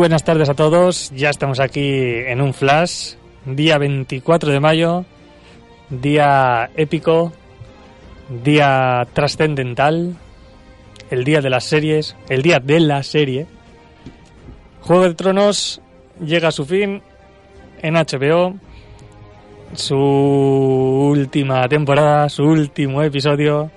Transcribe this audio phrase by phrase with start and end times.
[0.00, 1.12] buenas tardes a todos.
[1.14, 3.16] Ya estamos aquí en un flash.
[3.44, 5.04] Día 24 de mayo.
[5.90, 7.34] Día épico.
[8.42, 10.16] Día trascendental.
[11.10, 12.16] El día de las series.
[12.30, 13.46] El día de la serie.
[14.80, 15.82] Juego de Tronos
[16.18, 17.02] llega a su fin
[17.82, 18.54] en HBO.
[19.74, 23.70] Su última temporada, su último episodio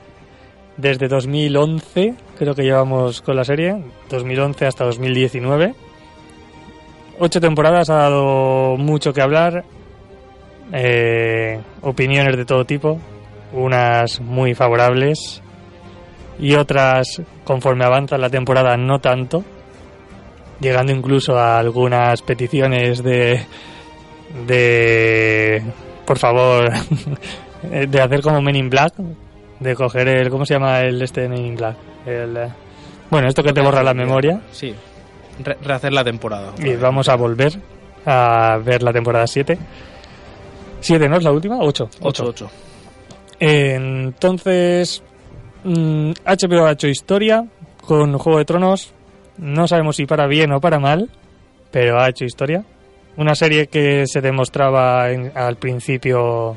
[0.77, 5.75] desde 2011, creo que llevamos con la serie, 2011 hasta 2019.
[7.25, 9.63] Ocho temporadas ha dado mucho que hablar,
[10.73, 12.99] eh, opiniones de todo tipo,
[13.53, 15.41] unas muy favorables
[16.37, 19.41] y otras conforme avanza la temporada no tanto,
[20.59, 23.39] llegando incluso a algunas peticiones de,
[24.45, 25.63] de
[26.05, 26.73] por favor,
[27.87, 28.95] de hacer como Men in Black,
[29.61, 31.77] de coger el, ¿cómo se llama el este Men in Black?
[32.05, 32.49] El, eh,
[33.09, 34.41] bueno, esto que te borra la memoria.
[34.51, 34.75] Sí,
[35.39, 36.51] Re- rehacer la temporada.
[36.59, 37.53] Y vamos a volver
[38.05, 39.57] a ver la temporada 7.
[40.81, 41.57] ¿7 no es la última?
[41.59, 41.89] 8.
[42.01, 42.49] 8-8.
[43.39, 45.03] Entonces,
[45.63, 47.45] mm, HBO ha hecho historia
[47.85, 48.93] con Juego de Tronos.
[49.37, 51.09] No sabemos si para bien o para mal,
[51.71, 52.63] pero ha hecho historia.
[53.17, 56.55] Una serie que se demostraba en- al principio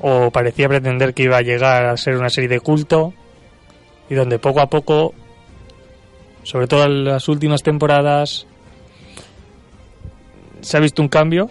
[0.00, 3.12] o parecía pretender que iba a llegar a ser una serie de culto
[4.08, 5.14] y donde poco a poco,
[6.50, 8.44] sobre todo en las últimas temporadas,
[10.62, 11.48] se ha visto un cambio.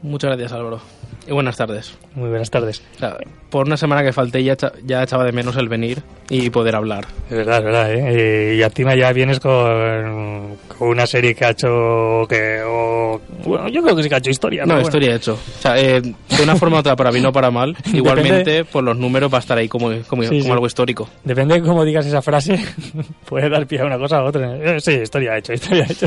[0.03, 0.81] Muchas gracias, Álvaro.
[1.29, 1.95] Y buenas tardes.
[2.15, 2.83] Muy buenas tardes.
[2.97, 3.17] O sea,
[3.51, 7.07] por una semana que falté ya, ya echaba de menos el venir y poder hablar.
[7.29, 8.05] Es verdad, es verdad, ¿eh?
[8.53, 12.61] Eh, y encima ya vienes con, con una serie que ha hecho que...
[12.67, 14.63] o- bueno, yo creo que sí que ha hecho historia.
[14.63, 14.89] No, pero bueno.
[14.89, 15.35] historia hecho.
[15.35, 18.83] O sea, eh, de una forma u otra, para bien o para mal, igualmente por
[18.83, 20.51] los números va a estar ahí como, como, Sí, como sí.
[20.51, 21.09] algo histórico.
[21.25, 22.59] Depende de cómo digas esa frase,
[23.29, 24.57] puede dar pie a una cosa a otra.
[24.57, 26.07] Eh, Sí, historia hecho, historia hecho.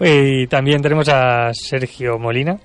[0.00, 2.58] Y también tenemos a Sergio Molina,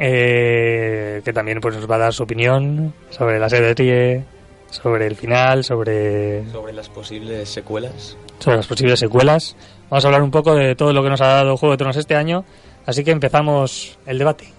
[0.00, 4.24] eh, que también pues, nos va a dar su opinión sobre la serie,
[4.70, 8.16] sobre el final, sobre, Sobre las posibles secuelas.
[8.38, 9.56] sobre las posibles secuelas.
[9.90, 11.96] Vamos a hablar un poco de todo lo que nos ha dado Juego de Tronos
[11.96, 12.44] este año,
[12.86, 14.52] así que empezamos el debate.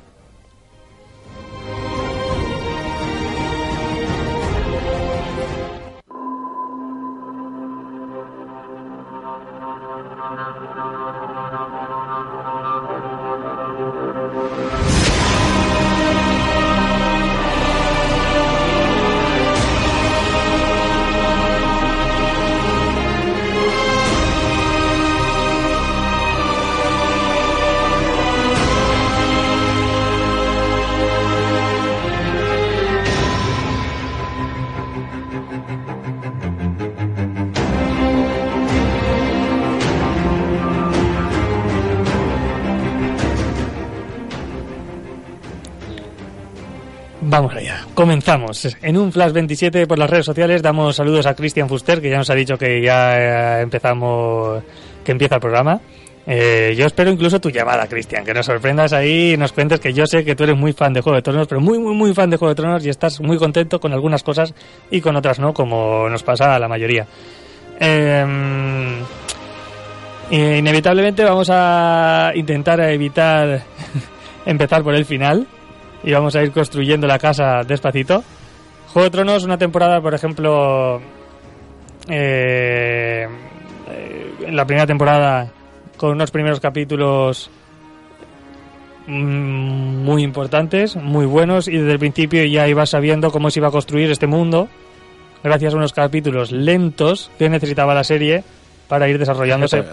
[48.02, 48.76] Comenzamos.
[48.82, 52.18] En un Flash 27 por las redes sociales damos saludos a Cristian Fuster, que ya
[52.18, 54.64] nos ha dicho que ya eh, empezamos,
[55.04, 55.80] que empieza el programa.
[56.26, 59.94] Eh, yo espero incluso tu llamada, Cristian, que nos sorprendas ahí y nos cuentes que
[59.94, 62.12] yo sé que tú eres muy fan de Juego de Tronos, pero muy, muy, muy
[62.16, 64.52] fan de Juego de Tronos y estás muy contento con algunas cosas
[64.90, 67.06] y con otras no, como nos pasa a la mayoría.
[67.80, 68.26] Eh,
[70.32, 73.62] inevitablemente vamos a intentar evitar
[74.48, 75.46] empezar por el final
[76.04, 78.24] y vamos a ir construyendo la casa despacito.
[78.94, 81.02] Juego de Tronos, una temporada, por ejemplo,
[82.10, 83.28] eh,
[84.46, 85.52] en la primera temporada
[85.98, 87.50] con unos primeros capítulos
[89.08, 93.68] mm, muy importantes, muy buenos, y desde el principio ya ibas sabiendo cómo se iba
[93.68, 94.68] a construir este mundo,
[95.44, 98.44] gracias a unos capítulos lentos que necesitaba la serie
[98.88, 99.84] para ir desarrollándose.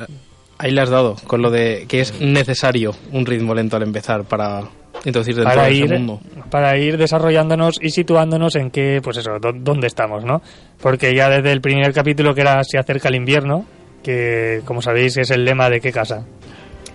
[0.56, 4.24] Ahí le has dado, con lo de que es necesario un ritmo lento al empezar
[4.24, 4.62] para
[5.04, 6.20] introducirte dentro para de ir, ese mundo.
[6.50, 10.42] para ir desarrollándonos y situándonos en qué, pues eso, dó- dónde estamos, ¿no?
[10.80, 13.64] Porque ya desde el primer capítulo que era Se acerca el invierno,
[14.02, 16.24] que como sabéis es el lema de qué casa,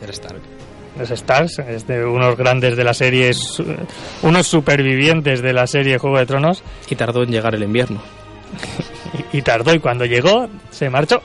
[0.01, 0.41] Era Stark.
[0.99, 3.31] los Stars, es de unos grandes de la serie,
[4.21, 8.01] unos supervivientes de la serie Juego de Tronos, Y tardó en llegar el invierno.
[9.33, 11.21] y, y tardó y cuando llegó se marchó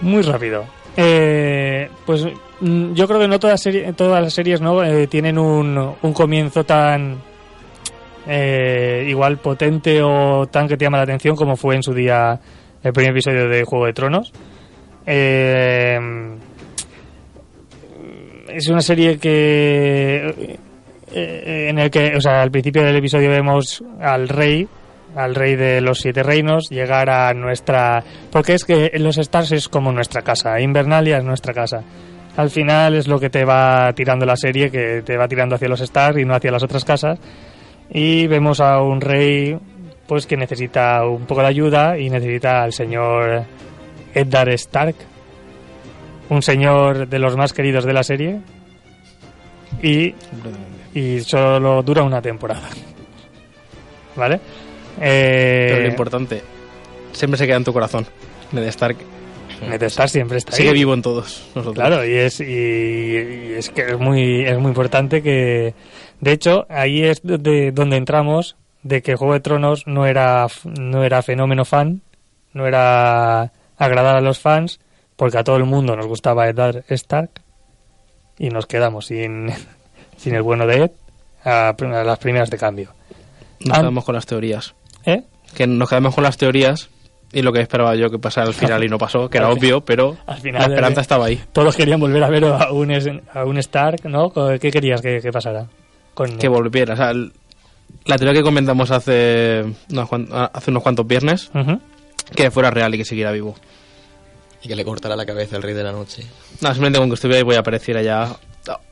[0.00, 0.64] muy rápido.
[0.96, 2.24] Eh, pues
[2.60, 6.64] yo creo que no todas, serie- todas las series no Eh, tienen un, un comienzo
[6.64, 7.18] tan
[8.26, 12.38] eh, igual potente o tan que te llama la atención como fue en su día
[12.82, 14.32] el primer episodio de Juego de Tronos.
[15.06, 15.98] Eh,
[18.48, 20.58] es una serie que
[21.12, 24.66] eh, en el que, o sea, al principio del episodio vemos al rey,
[25.16, 29.68] al rey de los siete reinos, llegar a nuestra, porque es que los Stars es
[29.68, 31.82] como nuestra casa, Invernalia es nuestra casa.
[32.40, 35.68] Al final es lo que te va tirando la serie, que te va tirando hacia
[35.68, 37.18] los Stars y no hacia las otras casas.
[37.90, 39.58] Y vemos a un rey,
[40.06, 43.44] pues que necesita un poco de ayuda y necesita al señor
[44.14, 44.94] Eddard Stark,
[46.30, 48.40] un señor de los más queridos de la serie.
[49.82, 50.14] Y
[50.94, 52.70] y solo dura una temporada.
[54.16, 54.40] ¿Vale?
[54.98, 56.42] Eh, Pero lo importante,
[57.12, 58.06] siempre se queda en tu corazón.
[58.52, 58.96] Ned Stark
[59.68, 60.58] Ned siempre está ahí.
[60.58, 61.74] sigue vivo en todos nosotros.
[61.74, 65.74] Claro, y es, y, y es que es muy, es muy importante que...
[66.20, 71.02] De hecho, ahí es donde, donde entramos de que Juego de Tronos no era, no
[71.04, 72.02] era fenómeno fan,
[72.52, 74.80] no era agradar a los fans,
[75.16, 77.30] porque a todo el mundo nos gustaba Eddard Stark
[78.38, 79.50] y nos quedamos sin,
[80.16, 80.90] sin el bueno de Ed
[81.44, 81.74] a,
[82.04, 82.92] las primeras de cambio.
[83.60, 83.80] Nos Ah.
[83.80, 84.74] quedamos con las teorías.
[85.04, 85.22] ¿Eh?
[85.54, 86.88] Que nos quedamos con las teorías
[87.32, 89.80] y lo que esperaba yo que pasara al final y no pasó, que era obvio,
[89.82, 91.40] pero al final, la esperanza eh, estaba ahí.
[91.52, 94.30] Todos querían volver a ver a un, a un Stark, ¿no?
[94.60, 95.66] ¿Qué querías que, que pasara?
[96.14, 96.94] Con Que volviera.
[96.94, 101.80] O sea, la teoría que comentamos hace unos, cuan- hace unos cuantos viernes, Ujú.
[102.34, 103.54] que fuera real y que siguiera vivo.
[104.62, 106.24] Y que le cortara la cabeza al rey de la noche.
[106.60, 108.28] No, simplemente con que estuviera ahí voy a aparecer allá.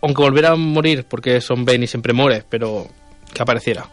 [0.01, 2.87] Aunque volviera a morir, porque Son Bane y siempre muere, pero
[3.35, 3.85] que apareciera.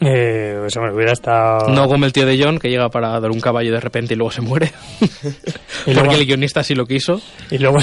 [0.00, 1.68] Eh, pues hombre, hubiera estado...
[1.68, 4.16] No como el tío de John, que llega para dar un caballo de repente y
[4.16, 4.70] luego se muere.
[5.86, 7.20] Y luego- porque el guionista sí lo quiso.
[7.50, 7.78] Y luego,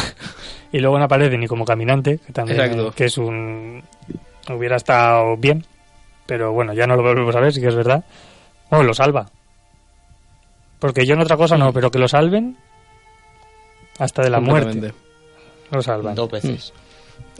[0.71, 2.91] y luego no aparece ni como caminante, que también Exacto.
[2.91, 3.81] que es un...
[4.49, 5.65] Hubiera estado bien,
[6.25, 8.03] pero bueno, ya no lo volvemos a ver, sí que es verdad.
[8.69, 9.25] Bueno, lo salva.
[10.79, 11.73] Porque yo en otra cosa no, Mm.
[11.73, 12.57] pero que lo salven
[13.99, 14.93] hasta de la muerte.
[15.71, 16.13] Lo salvan.
[16.15, 16.73] Dos veces.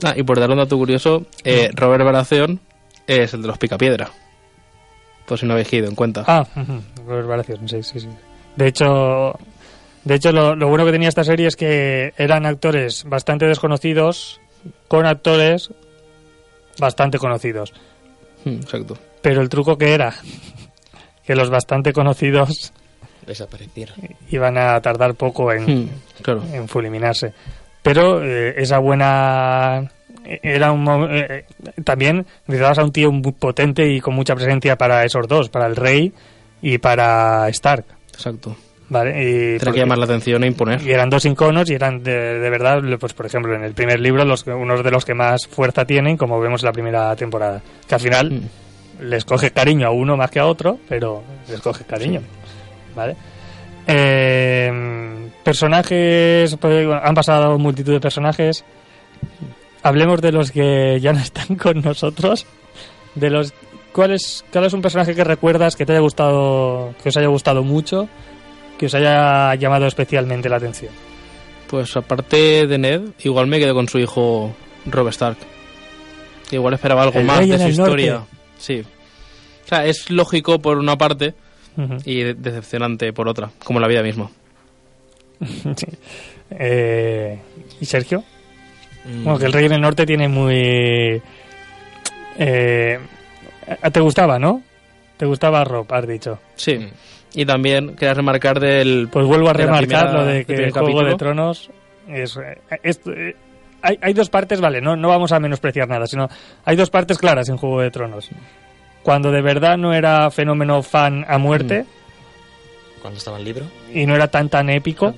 [0.02, 1.76] Ah, y por dar un dato curioso, eh, Mm.
[1.76, 2.58] Robert Baratheon
[3.06, 4.10] es el de los Picapiedra.
[5.26, 6.24] Por si no habéis caído en cuenta.
[6.26, 6.46] Ah,
[7.06, 8.08] Robert Baratheon, sí, sí, sí.
[8.56, 9.38] De hecho,
[10.04, 14.40] de hecho lo, lo bueno que tenía esta serie es que eran actores bastante desconocidos
[14.88, 15.70] con actores
[16.78, 17.72] bastante conocidos.
[18.44, 18.98] Mm, Exacto.
[19.22, 20.14] Pero el truco que era
[21.26, 22.72] que los bastante conocidos
[23.26, 23.94] Desapareciera.
[24.30, 25.88] iban a tardar poco en, Mm,
[26.22, 26.42] Claro.
[26.52, 27.32] en fulminarse.
[27.82, 29.90] Pero eh, esa buena
[30.42, 31.44] era un eh, eh,
[31.84, 35.66] también necesitabas a un tío muy potente y con mucha presencia para esos dos, para
[35.66, 36.12] el rey
[36.62, 38.56] y para Stark, Exacto.
[38.88, 39.10] ¿vale?
[39.54, 40.80] Y, porque- que llamar la atención e imponer.
[40.82, 44.00] y eran dos iconos y eran de, de verdad, pues por ejemplo, en el primer
[44.00, 47.60] libro los unos de los que más fuerza tienen, como vemos en la primera temporada,
[47.86, 49.02] que al final Mm.
[49.08, 52.20] les coge cariño a uno más que a otro, pero les coge cariño.
[52.94, 53.16] ¿Vale?
[53.86, 58.64] Eh, personajes, pues, han pasado multitud de personajes.
[59.84, 62.44] Hablemos de los que ya no están con nosotros.
[63.14, 63.52] De los
[63.92, 67.28] ¿cuál es, cuál es un personaje que recuerdas que te haya gustado, que os haya
[67.28, 68.08] gustado mucho,
[68.78, 70.92] que os haya llamado especialmente la atención?
[71.68, 74.52] Pues aparte de Ned, igual me quedo con su hijo
[74.86, 75.36] Rob Stark.
[76.50, 77.70] Igual esperaba algo El más de su norte.
[77.70, 78.24] historia.
[78.58, 78.80] Sí.
[79.64, 81.34] O sea, es lógico por una parte
[82.04, 84.30] y de- decepcionante por otra, como la vida misma.
[85.76, 85.86] Sí.
[86.50, 87.38] Eh,
[87.80, 88.22] ¿Y Sergio?
[89.04, 91.22] Mm, Bueno, que el Rey en el Norte tiene muy...
[92.38, 92.98] Eh,
[93.92, 94.62] ¿Te gustaba, no?
[95.16, 96.38] ¿Te gustaba Rob, has dicho?
[96.56, 96.76] Sí.
[96.78, 96.88] Mm.
[97.34, 99.08] Y también quería remarcar del...
[99.10, 101.10] Pues vuelvo a remarcar primera- lo de del que primer Juego capítulo.
[101.10, 101.70] de Tronos
[102.08, 102.36] es...
[102.36, 103.36] eh, es- eh,
[103.82, 106.26] hay, hay dos partes, vale, no, no vamos a menospreciar nada, sino
[106.64, 108.30] hay dos partes claras en Juego de Tronos.
[109.02, 111.84] Cuando de verdad no era fenómeno fan a muerte
[113.02, 113.66] Cuando estaba el libro.
[113.92, 115.14] y no era tan tan épico,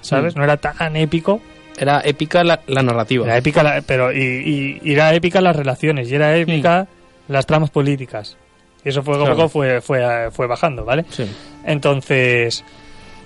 [0.00, 0.34] ¿sabes?
[0.34, 0.38] Mm.
[0.38, 1.42] No era tan épico
[1.76, 3.24] Era épica la, la narrativa.
[3.26, 6.86] Era épica, la- pero y, y- era épica las relaciones y era épica
[7.28, 8.36] las tramas políticas.
[8.84, 9.34] Y eso fue, Claro.
[9.34, 11.04] poco fue, fue, fue bajando, ¿vale?
[11.10, 11.24] Sí.
[11.64, 12.62] Entonces,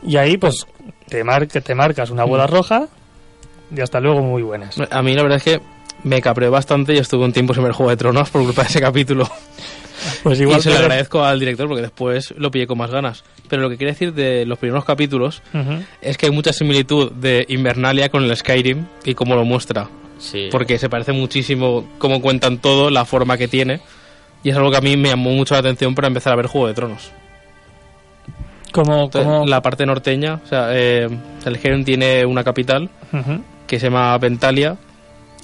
[0.02, 0.66] y ahí pues
[1.08, 2.86] te, mar- te marcas una boda roja
[3.74, 4.76] y hasta luego muy buenas.
[4.90, 5.60] A mí la verdad es que
[6.04, 8.68] me capreó bastante y estuve un tiempo sin ver Juego de Tronos por culpa de
[8.68, 9.28] ese capítulo.
[10.22, 13.24] Pues y igual se lo agradezco al director porque después lo pillé con más ganas.
[13.48, 15.42] Pero lo que quiero decir de los primeros capítulos
[16.00, 19.88] es que hay mucha similitud de Invernalia con el Skyrim y cómo lo muestra.
[20.18, 20.48] Sí.
[20.50, 23.80] Porque se parece muchísimo cómo cuentan todo, la forma que tiene.
[24.42, 26.46] Y es algo que a mí me llamó mucho la atención para empezar a ver
[26.46, 27.10] Juego de Tronos.
[28.72, 29.10] Como,
[29.46, 31.08] La parte norteña, o sea, eh,
[31.44, 32.90] el Skyrim tiene una capital
[33.66, 34.76] que se llama Ventalia.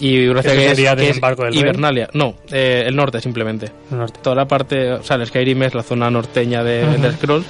[0.00, 1.62] Y gracias ¿Eso a que es, sería que es Desembarco del Rey?
[1.62, 2.08] Hibernalia.
[2.14, 3.70] No, eh, el norte simplemente.
[3.90, 4.20] Norte.
[4.22, 6.82] Toda la parte, o sea, el Skyrim es la zona norteña de.
[6.82, 7.46] Elder Scrolls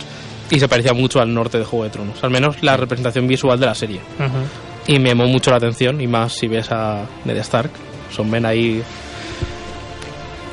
[0.50, 3.58] y se parecía mucho al norte de Juego de Tronos, al menos la representación visual
[3.58, 4.00] de la serie.
[4.86, 7.70] Y me llamó mucho la atención, y más si ves a Ned Stark,
[8.14, 8.82] son men ahí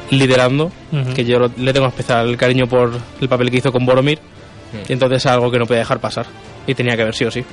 [0.09, 0.71] liderando,
[1.15, 4.19] que yo le tengo especial cariño por el papel que hizo con Boromir,
[4.87, 6.25] y entonces es algo que no podía dejar pasar,
[6.65, 7.43] y tenía que ver sí o sí.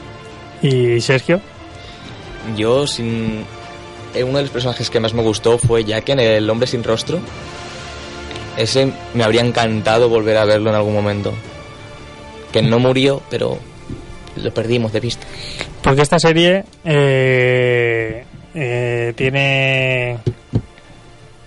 [0.62, 1.40] ¿Y Sergio?
[2.57, 3.45] Yo, sin.
[4.14, 6.84] Eh, uno de los personajes que más me gustó fue Jack en El Hombre Sin
[6.84, 7.20] Rostro.
[8.56, 11.32] Ese me habría encantado volver a verlo en algún momento.
[12.52, 13.58] Que no murió, pero
[14.36, 15.26] lo perdimos de vista.
[15.82, 18.24] Porque esta serie eh,
[18.54, 20.18] eh, tiene.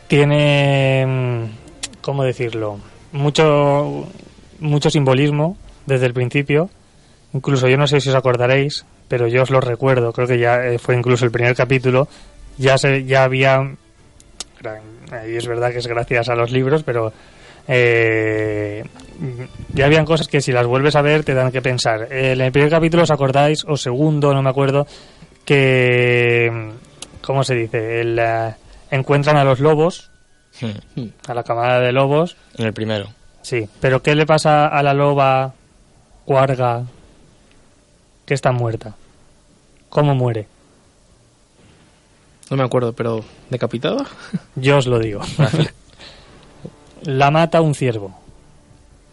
[0.08, 1.06] Tiene.
[1.06, 1.44] mm,
[2.02, 2.80] ¿Cómo decirlo?
[3.12, 4.08] Mucho,
[4.60, 6.70] mucho simbolismo desde el principio.
[7.34, 10.12] Incluso yo no sé si os acordaréis, pero yo os lo recuerdo.
[10.14, 12.08] Creo que ya eh, fue incluso el primer capítulo.
[12.62, 13.76] Ya, se, ya había.
[15.28, 17.12] Y es verdad que es gracias a los libros, pero.
[17.68, 18.84] eh,
[19.74, 22.08] ya habían cosas que si las vuelves a ver te dan que pensar.
[22.12, 24.86] Eh, En el primer capítulo os acordáis, o segundo, no me acuerdo,
[25.46, 26.72] que...
[27.22, 28.02] ¿Cómo se dice?
[28.02, 28.54] El, eh,
[28.90, 30.10] encuentran a los lobos,
[30.60, 31.06] Hmm.
[31.28, 32.36] a la camada de lobos.
[32.58, 33.08] En el primero.
[33.42, 35.54] Sí, pero ¿qué le pasa a la loba
[36.26, 36.84] cuarga
[38.26, 38.94] que está muerta?
[39.90, 40.48] ¿Cómo muere?
[42.52, 44.06] No me acuerdo, pero ¿decapitada?
[44.56, 45.22] Yo os lo digo.
[47.04, 48.16] la mata un ciervo.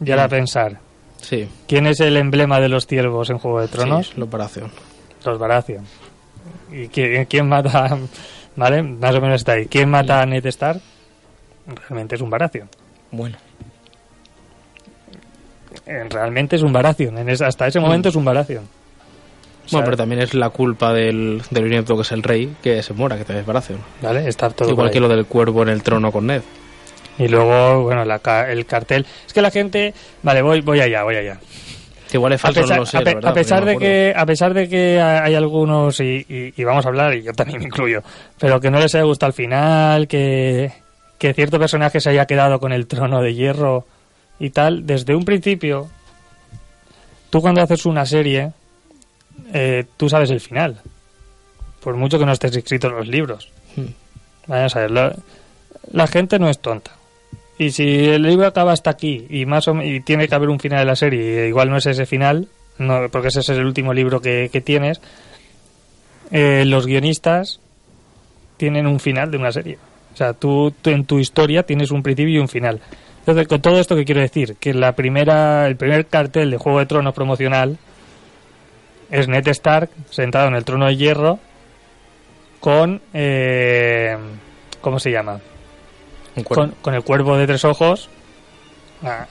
[0.05, 0.79] Y ahora pensar,
[1.21, 4.09] Sí, ¿quién es el emblema de los ciervos en Juego de Tronos?
[4.09, 4.71] sí, la operación.
[5.25, 5.85] Los Baratheon.
[6.71, 7.99] ¿Y quién, quién mata?
[8.57, 8.83] ¿Vale?
[8.83, 9.67] Más o menos está ahí.
[9.67, 10.81] ¿Quién mata a Ned Stark?
[11.67, 12.69] Realmente es un Baratheon.
[13.11, 13.37] Bueno.
[15.87, 17.19] Eh, Realmente es un Baratheon.
[17.19, 18.65] En ese- hasta ese momento es un Baratheon.
[19.73, 22.93] Bueno, pero también es la culpa del, del nieto que es el rey que se
[22.95, 23.81] muera, que también es Baratheon.
[24.03, 24.29] ¿Vale?
[24.29, 26.43] Está todo Igual que lo del cuervo en el trono con Ned.
[27.19, 29.05] Y luego, bueno, la el cartel.
[29.27, 29.93] Es que la gente...
[30.23, 31.39] Vale, voy, voy allá, voy allá.
[32.11, 33.77] Que igual es A falso, pesar, no lo sé, a pe- verdad, a pesar de
[33.77, 37.35] que a pesar de que hay algunos y, y- y vamos a hablar y yo
[37.35, 38.03] también me incluyo
[38.41, 40.73] pero que no les haya gustado al final que
[41.19, 43.85] que cierto personaje se haya quedado con el trono de hierro
[44.41, 45.89] y tal desde un principio
[47.29, 48.53] tú cuando haces una serie
[49.53, 50.81] eh, tú sabes el final
[51.81, 53.93] por mucho que no estés escrito en los libros Hmm.
[54.47, 55.15] vamos a ver la,
[55.93, 56.99] la gente no es tonta
[57.59, 60.61] y si el libro acaba hasta aquí y más o, y tiene que haber un
[60.61, 62.47] final de la serie, y igual no es ese final,
[62.79, 65.01] no, porque ese es el último libro que, que tienes,
[66.31, 67.61] eh, los guionistas
[68.57, 69.77] tienen un final de una serie.
[70.15, 72.81] O sea, tú, tú en tu historia tienes un principio y un final.
[73.21, 76.79] Entonces, con todo esto que quiero decir, que la primera, el primer cartel de Juego
[76.79, 77.77] de Tronos promocional
[79.11, 81.39] es Ned Stark sentado en el trono de hierro
[82.61, 84.17] con eh,
[84.81, 85.41] ¿cómo se llama?
[86.45, 88.09] Con, con el cuervo de tres ojos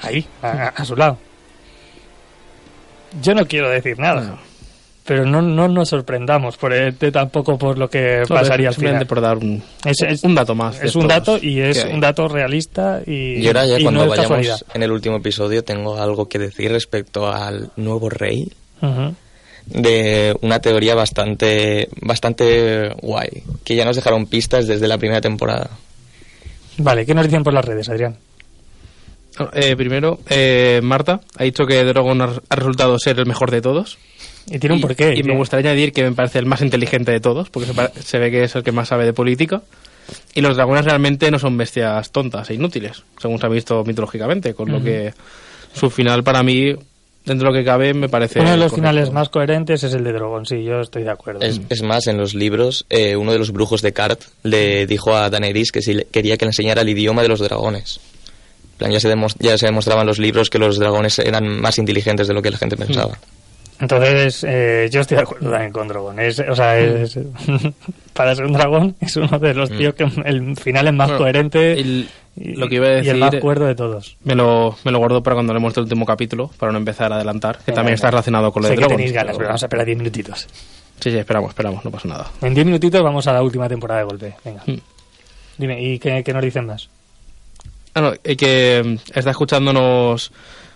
[0.01, 1.17] ahí, a, su lado.
[3.21, 4.37] Yo no quiero decir nada, No.
[5.05, 8.75] pero no, no nos sorprendamos por el- de- tampoco por lo que No, pasaría al
[8.75, 9.07] final.
[9.07, 10.81] por dar un, Es, es- un dato más.
[10.83, 14.17] es un dato y es un dato realista y, Y ahora ya y cuando vayamos
[14.27, 14.59] casualidad.
[14.73, 18.51] en el último episodio tengo algo que decir respecto al nuevo rey.
[19.67, 25.69] De una teoría bastante bastante guay que ya nos dejaron pistas desde la primera temporada.
[26.77, 28.17] Vale, ¿qué nos dicen por las redes, Adrián?
[29.53, 33.61] Eh, primero, eh, Marta ha dicho que Drogon ha, ha resultado ser el mejor de
[33.61, 33.97] todos.
[34.49, 35.13] Y tiene un porqué.
[35.15, 38.17] Y me gustaría añadir que me parece el más inteligente de todos, porque se, se
[38.17, 39.61] ve que es el que más sabe de política.
[40.33, 44.53] Y los dragones realmente no son bestias tontas e inútiles, según se ha visto mitológicamente,
[44.53, 45.13] con lo que
[45.73, 46.73] su final para mí,
[47.27, 48.39] dentro de lo que cabe, me parece...
[48.39, 48.75] Uno de los correcto.
[48.89, 51.41] finales más coherentes es el de Drogon, sí, yo estoy de acuerdo.
[51.41, 55.15] Es, es más, en los libros, eh, uno de los brujos de Cart le dijo
[55.15, 57.99] a Daenerys que si le- quería que le enseñara el idioma de los dragones.
[58.77, 61.77] Plan, Ya se, demos- ya se demostraba en los libros que los dragones eran más
[61.77, 63.17] inteligentes de lo que la gente pensaba.
[63.79, 66.19] Entonces, eh, yo estoy de acuerdo también con Drogon.
[66.19, 67.19] Es, o sea, es,
[68.13, 71.19] para ser un dragón es uno de los tíos que el final es más Bueno,
[71.23, 74.15] coherente el- y, lo que iba a y el decir- más cuerdo de todos.
[74.23, 77.15] Me lo, me lo guardo para cuando hablemos del último capítulo, para no empezar a
[77.15, 78.97] adelantar, que también está relacionado con lo sé de que Drogon.
[78.97, 80.47] tenéis ganas, pero- vamos a esperar 10 minutitos.
[80.99, 82.31] Sí, sí, esperamos, esperamos, no pasa nada.
[82.41, 84.33] En 10 minutitos vamos a la última temporada de golpe.
[84.43, 84.63] Venga.
[84.65, 84.77] Hmm.
[85.57, 86.89] Dime, ¿y qué, qué nos dicen más?
[87.95, 90.31] Ah, no, y que mm, está escuchándonos,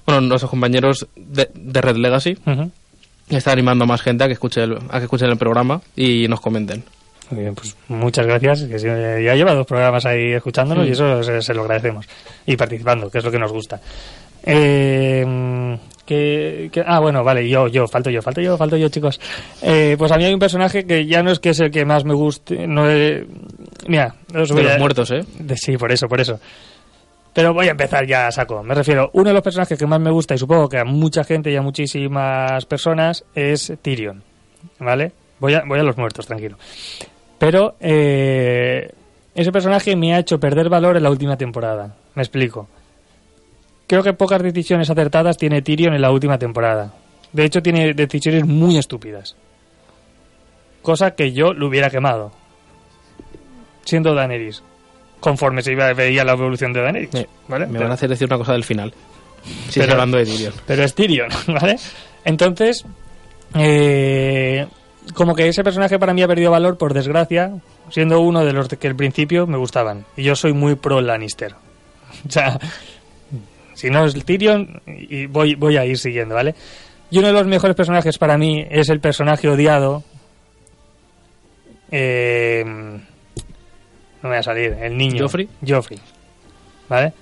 [0.08, 2.72] bueno, nuestros compañeros de, de Red Legacy, y
[3.38, 6.28] está animando a más gente a que escuche el, a que escuchen el programa y
[6.28, 6.84] nos comenten.
[7.30, 8.64] Muy bien, pues muchas gracias.
[8.64, 10.90] Que eh, ya lleva dos programas ahí escuchándonos Mm.
[10.90, 12.06] y eso se, se lo agradecemos.
[12.46, 13.80] Y participando, que es lo que nos gusta.
[14.44, 19.20] Eh, que, que- ah, bueno, vale, yo, yo, falto yo, falto yo, falto yo, chicos.
[19.62, 21.86] Eh, pues a mí hay un personaje que ya no es que es el que
[21.86, 22.68] más me guste.
[22.68, 23.26] No he-
[23.88, 25.24] mira, os De los a- muertos, ¿eh?
[25.40, 26.40] de- sí, por eso, por eso.
[27.34, 28.62] Pero voy a empezar ya a saco.
[28.62, 31.24] Me refiero, uno de los personajes que más me gusta y supongo que a mucha
[31.24, 34.24] gente y a muchísimas personas es Tyrion.
[34.80, 35.14] ¿Vale?
[35.40, 36.58] Voy a, voy a los muertos, tranquilo.
[37.40, 38.92] Pero eh,
[39.34, 41.96] ese personaje me ha hecho perder valor en la última temporada.
[42.16, 42.68] Me explico.
[43.88, 46.94] Creo que pocas decisiones acertadas tiene Tyrion en la última temporada.
[47.32, 49.36] De hecho, tiene decisiones muy estúpidas.
[50.82, 52.32] Cosa que yo lo hubiera quemado.
[53.86, 54.64] Siendo Daenerys.
[55.22, 57.10] Conforme se iba, veía la evolución de Daenerys.
[57.48, 57.68] ¿vale?
[57.68, 58.94] Me Pero- van a hacer decir una cosa del final.
[59.70, 60.54] Si Pero- hablando de Tyrion.
[60.68, 61.78] pero es Tyrion, ¿vale?
[62.26, 62.84] Entonces,
[63.56, 64.68] eh,
[65.14, 67.52] como que ese personaje para mí ha perdido valor, por desgracia,
[67.90, 70.06] siendo uno de los que al principio me gustaban.
[70.18, 71.56] Y yo soy muy pro Lannister.
[72.28, 72.60] O sea,
[73.74, 76.54] si no es Tyrion, y voy, voy a ir siguiendo, ¿vale?
[77.10, 80.04] Y uno de los mejores personajes para mí es el personaje odiado.
[81.92, 82.64] eh,
[84.24, 85.24] no me va a salir, el niño.
[85.24, 85.48] ¿Joffrey?
[85.68, 86.00] Joffrey.
[86.90, 87.14] ¿Vale?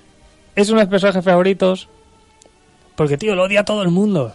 [0.56, 1.88] Es uno de mis personajes favoritos
[2.96, 4.34] porque, tío, lo odia todo el mundo.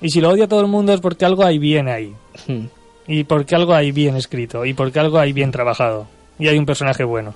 [0.00, 2.12] Y si lo odia todo el mundo es porque algo hay bien ahí.
[2.46, 2.66] Hmm.
[3.06, 4.64] Y porque algo hay bien escrito.
[4.64, 6.06] Y porque algo hay bien trabajado.
[6.38, 7.34] Y hay un personaje bueno.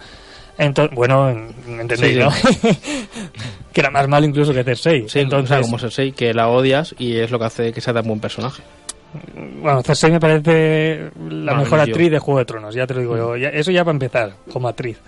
[0.58, 2.30] Entonces, bueno, en- entendéis, Sí, ¿no?
[3.72, 5.08] que era más malo incluso que Cersei.
[5.08, 7.80] Sí, Entonces, o sea, como Cersei, que la odias y es lo que hace que
[7.80, 8.62] sea tan buen personaje.
[9.60, 13.00] Bueno, Cersei me parece la No, mejor actriz de Juego de Tronos, ya te lo
[13.00, 13.36] digo yo.
[13.36, 14.98] Ya- eso ya para empezar, como actriz.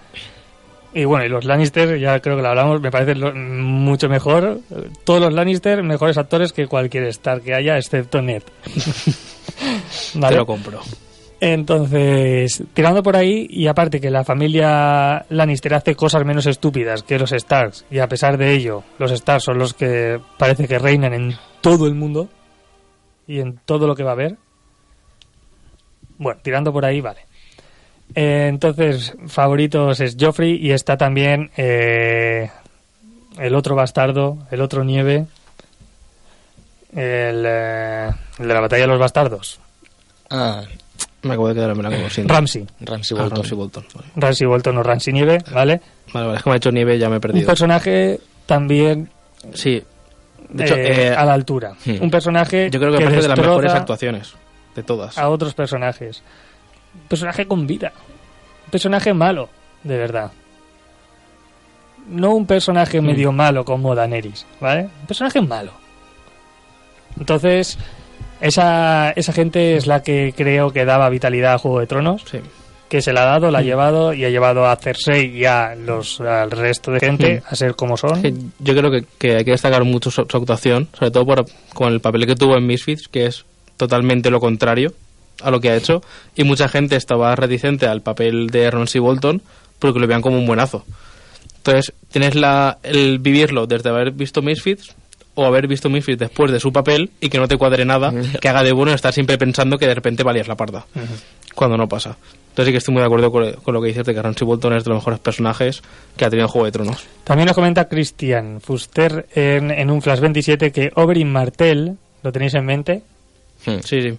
[0.95, 4.61] Y bueno, y los Lannister, ya creo que lo hablamos, me parece lo- mucho mejor.
[5.05, 8.43] Todos los Lannister, mejores actores que cualquier Star que haya, excepto Ned.
[10.15, 10.33] ¿Vale?
[10.35, 10.81] Te lo compro.
[11.41, 17.19] Entonces, tirando por ahí, y aparte que la familia Lannister hace cosas menos estúpidas que
[17.19, 21.15] los Starks, y a pesar de ello, los Starks son los que parece que reinan
[21.15, 22.29] en todo el mundo
[23.29, 24.37] y en todo lo que va a haber.
[26.19, 27.21] Bueno, tirando por ahí, vale.
[28.15, 32.51] Eh, entonces, favoritos es Joffrey y está también eh,
[33.39, 35.27] el otro bastardo, el otro nieve,
[36.95, 39.61] el, eh, el de la batalla de los bastardos,
[40.31, 40.63] Ah,
[41.23, 42.67] Me acabo de quedar en blanco, Ramsey.
[42.81, 43.37] Ramsey Ah, Bolton.
[43.37, 43.85] Ramsay Bolton.
[43.95, 44.09] Vale.
[44.17, 45.81] Ramsey Bolton o Ramsey Nieve, ¿vale?
[46.13, 47.47] Vale, vale, es que me ha hecho nieve y ya me he Un perdido.
[47.47, 49.11] personaje también
[49.55, 49.83] Sí.
[50.51, 51.75] De hecho, eh, eh, a la altura.
[51.85, 52.03] hmm.
[52.03, 54.35] Un personaje yo creo que, que de las mejores actuaciones
[54.75, 55.19] de todas.
[55.19, 56.23] a otros personajes.
[56.95, 57.93] Un personaje con vida.
[58.67, 59.49] Un personaje malo,
[59.83, 60.31] de verdad.
[62.09, 64.89] No un personaje medio malo como Daenerys, ¿vale?
[65.01, 65.73] Un personaje malo.
[67.19, 67.79] Entonces,
[68.41, 72.25] esa, esa gente es la que creo que daba vitalidad a Juego de Tronos.
[72.31, 72.41] Sí.
[72.89, 75.75] Que se la ha dado, la ha llevado y ha llevado a Cersei y a
[75.75, 78.23] los, al resto de gente a ser como son.
[78.59, 81.93] Yo creo que, que hay que destacar mucho su, su actuación, sobre todo por, con
[81.93, 83.45] el papel que tuvo en Misfits, que es
[83.77, 84.93] totalmente lo contrario
[85.43, 86.03] a lo que ha hecho.
[86.35, 89.43] Y mucha gente estaba reticente al papel de Ramsay Bolton
[89.79, 90.85] porque lo veían como un buenazo.
[91.59, 94.95] Entonces, tienes la, el vivirlo desde haber visto Misfits
[95.35, 98.49] o haber visto Misfits después de su papel y que no te cuadre nada, que
[98.49, 100.87] haga de bueno estar siempre pensando que de repente valías la parda,
[101.59, 102.17] cuando no pasa.
[102.51, 104.47] Entonces sí que estoy muy de acuerdo con, con lo que dices de que Ramsay
[104.47, 105.83] Bolton es de los mejores personajes
[106.17, 107.07] que ha tenido Juego de Tronos.
[107.25, 112.55] También nos comenta Christian Fuster en, en un Flash 27 que Oberyn Martell, ¿lo tenéis
[112.55, 113.03] en mente?
[113.65, 113.79] Hmm.
[113.85, 114.19] Sí, sí.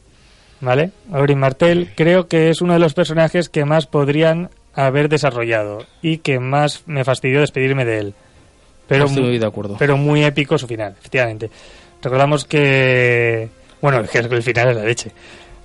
[0.62, 0.92] ¿Vale?
[1.12, 6.20] Oberyn Martell creo que es uno de los personajes que más podrían haber desarrollado y
[6.20, 8.14] que más me fastidió despedirme de él.
[8.88, 9.76] Pero, estoy mu- muy de acuerdo.
[9.78, 11.50] pero muy épico su final, efectivamente.
[12.02, 13.50] Recordamos que...
[13.82, 15.12] Bueno, que el final es la leche.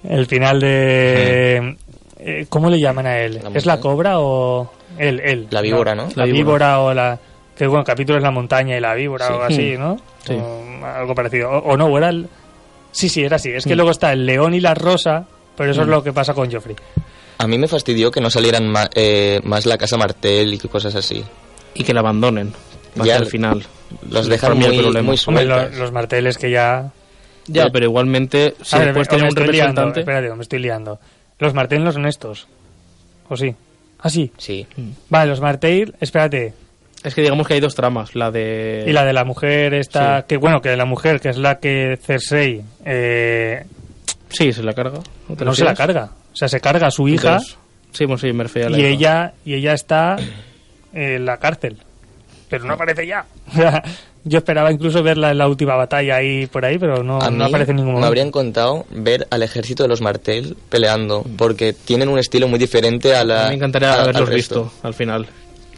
[0.09, 1.77] El final de...
[2.19, 3.41] eh, ¿Cómo le llaman a él?
[3.43, 5.21] La ¿Es la cobra o él?
[5.25, 6.09] él La víbora, ¿no?
[6.15, 7.19] La La víbora o la...
[7.57, 9.33] Que bueno, capítulo es la montaña y la víbora Sí.
[9.33, 9.97] o así, ¿no?
[10.27, 10.35] Sí.
[10.35, 11.51] O algo parecido.
[11.51, 12.29] O, o no, o era el...
[12.93, 13.51] Sí, sí, era así.
[13.51, 15.25] Es que luego está el león y la rosa,
[15.57, 15.91] pero eso es Mm.
[15.91, 16.77] lo que pasa con Joffrey.
[17.39, 20.95] A mí me fastidió que no salieran ma- eh, más la casa Martel y cosas
[20.95, 21.25] así.
[21.77, 22.53] y que la abandonen
[22.97, 23.65] Ya el el- final.
[24.09, 25.45] Los dejan el muy, muy Hombre,
[25.77, 26.93] los marteles que ya...
[27.47, 30.01] Ya, pero igualmente, si ver, después me tiene un estoy liando, representante...
[30.01, 30.99] espérate, me estoy liando.
[31.39, 32.47] Los Martel no son estos.
[33.29, 33.55] ¿O sí?
[34.01, 34.31] Ah, sí.
[34.39, 34.67] Sí.
[35.09, 36.55] Vale, los Martel, espérate.
[37.03, 38.85] Es que digamos que hay dos tramas, la de...
[38.87, 40.27] Y la de la mujer esta, Sí.
[40.29, 43.65] que bueno, que de la mujer, que es la que Cersei eh,
[44.31, 45.01] Sí, se la carga.
[45.29, 46.11] no se la carga.
[46.33, 47.59] O sea, se carga a su hija Entonces,
[47.93, 48.89] sí, bueno, sí, me refería a la y hija.
[48.91, 50.17] ella, y ella está
[50.95, 51.77] en la cárcel.
[52.49, 53.27] Pero no aparece ya.
[54.27, 57.45] Yo esperaba incluso verla en la última batalla ahí por ahí, pero no, a no
[57.45, 58.07] mí aparece en ningún me momento.
[58.09, 63.15] habrían contado ver al ejército de los Martel peleando, porque tienen un estilo muy diferente
[63.15, 63.43] a A la.
[63.45, 64.63] mí me encantaría a- al haberlos resto.
[64.65, 65.27] visto al final,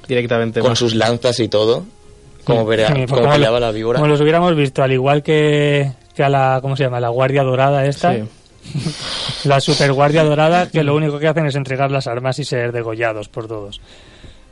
[0.07, 0.61] directamente.
[0.61, 0.79] Con más.
[0.79, 1.85] sus lanzas y todo.
[2.45, 3.99] Como, Sí, pues como como peleaba lo- la víbora.
[3.99, 7.01] Como los hubiéramos visto, al igual que, que a la, ¿cómo se llama?
[7.01, 8.15] La Guardia Dorada esta.
[8.15, 8.23] Sí.
[9.49, 12.71] La Super Guardia Dorada, que lo único que hacen es entregar las armas y ser
[12.73, 13.81] degollados por todos.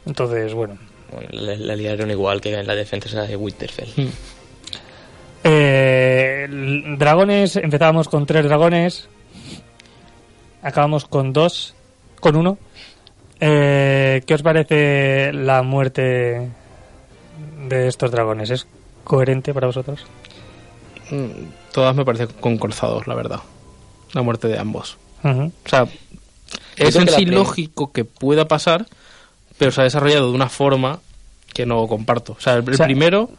[0.06, 0.76] Entonces, bueno.
[1.14, 3.88] Bueno, la, la liaron igual que en la defensa de Winterfell.
[3.96, 4.08] Mm.
[5.44, 6.46] Eh,
[6.98, 9.08] dragones, empezábamos con tres dragones.
[10.62, 11.74] Acabamos con dos,
[12.20, 12.56] con uno.
[13.38, 16.48] Eh, ¿Qué os parece la muerte
[17.68, 18.48] de estos dragones?
[18.50, 18.66] ¿Es
[19.04, 20.06] coherente para vosotros?
[21.10, 23.40] Mm, Todas me parecen concorzados, la verdad.
[24.12, 24.96] La muerte de ambos.
[25.22, 25.86] O sea,
[26.76, 28.86] es en sí lógico que pueda pasar,
[29.58, 31.00] pero se ha desarrollado de una forma
[31.54, 32.32] que no comparto.
[32.36, 33.30] O sea, el, el O sea, primero...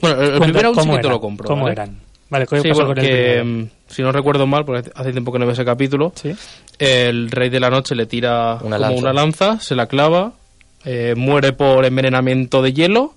[0.00, 1.46] Bueno, el, primero aún sí ¿cómo que te lo compro.
[1.46, 1.72] ¿Cómo ¿vale?
[1.74, 2.00] eran?
[2.30, 3.44] Vale, ¿qué Sí, pasó bueno, con el primero?
[3.44, 6.32] mm, si no recuerdo mal, porque hace tiempo que no veo ese capítulo, Sí.
[6.78, 9.00] el rey de la noche le tira Una como lanza.
[9.00, 10.32] una lanza, se la clava,
[10.84, 13.14] eh, muere por envenenamiento de hielo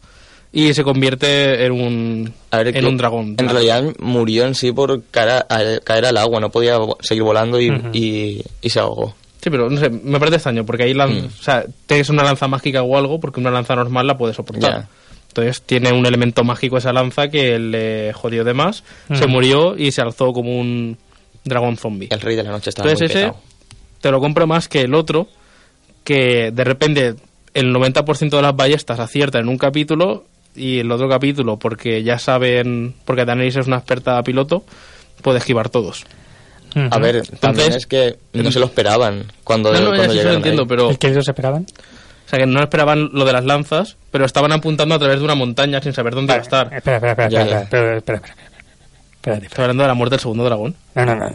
[0.51, 3.25] y se convierte en un, A ver, en que un dragón.
[3.27, 3.53] En claro.
[3.53, 7.61] realidad murió en sí por caer, a- a- caer al agua, no podía seguir volando
[7.61, 7.89] y, Ujú.
[7.93, 9.15] y- y se ahogó.
[9.43, 11.25] Sí, pero no sé, me parece extraño, porque ahí Mm.
[11.25, 14.87] o sea, tienes una lanza mágica o algo, porque una lanza normal la puede soportar.
[15.27, 19.29] Entonces tiene un elemento mágico esa lanza que le jodió de más, se Mm.
[19.31, 20.97] murió y se alzó como un
[21.43, 22.07] dragón zombie.
[22.09, 23.43] El rey de la noche estaba Entonces muy ese pesado.
[23.99, 25.27] te lo compro más que el otro,
[26.05, 27.15] que de repente
[27.53, 30.23] el 90% de las ballestas acierta en un capítulo
[30.55, 34.63] y el otro capítulo, porque ya saben, porque Daenerys es una experta piloto,
[35.21, 36.05] puede esquivar todos.
[36.75, 36.87] Ujú.
[36.91, 40.13] A ver, también Entonces- es que no se lo esperaban cuando, No, no, ya cuando
[40.13, 40.67] sí se lo entiendo, ahí.
[40.67, 40.89] pero...
[40.89, 41.65] ¿El que ellos esperaban?
[42.25, 45.25] O sea, que no esperaban lo de las lanzas, pero estaban apuntando a través de
[45.25, 46.73] una montaña sin saber dónde iba a estar.
[46.73, 47.59] Espera, espera, espera, Ya, espera,
[47.91, 47.97] ya.
[47.97, 48.21] espera, espera,
[49.57, 50.75] hablando de la muerte del segundo dragón.
[50.95, 51.29] No, no, no.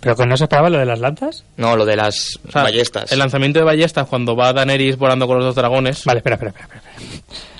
[0.00, 1.44] ¿Pero que no se esperaba lo de las lanzas?
[1.56, 3.12] No, lo de las O sea, ballestas.
[3.12, 6.04] El lanzamiento de ballestas cuando va Daenerys volando con los dos dragones.
[6.04, 6.66] Vale, espera, espera, espera.
[6.66, 6.82] espera.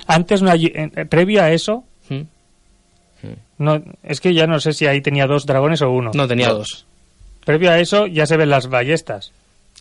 [0.07, 2.21] Antes, no hay- eh, eh, previo a eso, ¿Mm?
[3.59, 6.11] no, es que ya no sé si ahí tenía dos dragones o uno.
[6.13, 6.55] No, tenía No.
[6.55, 6.85] dos.
[7.45, 9.31] Previo a eso ya se ven las ballestas.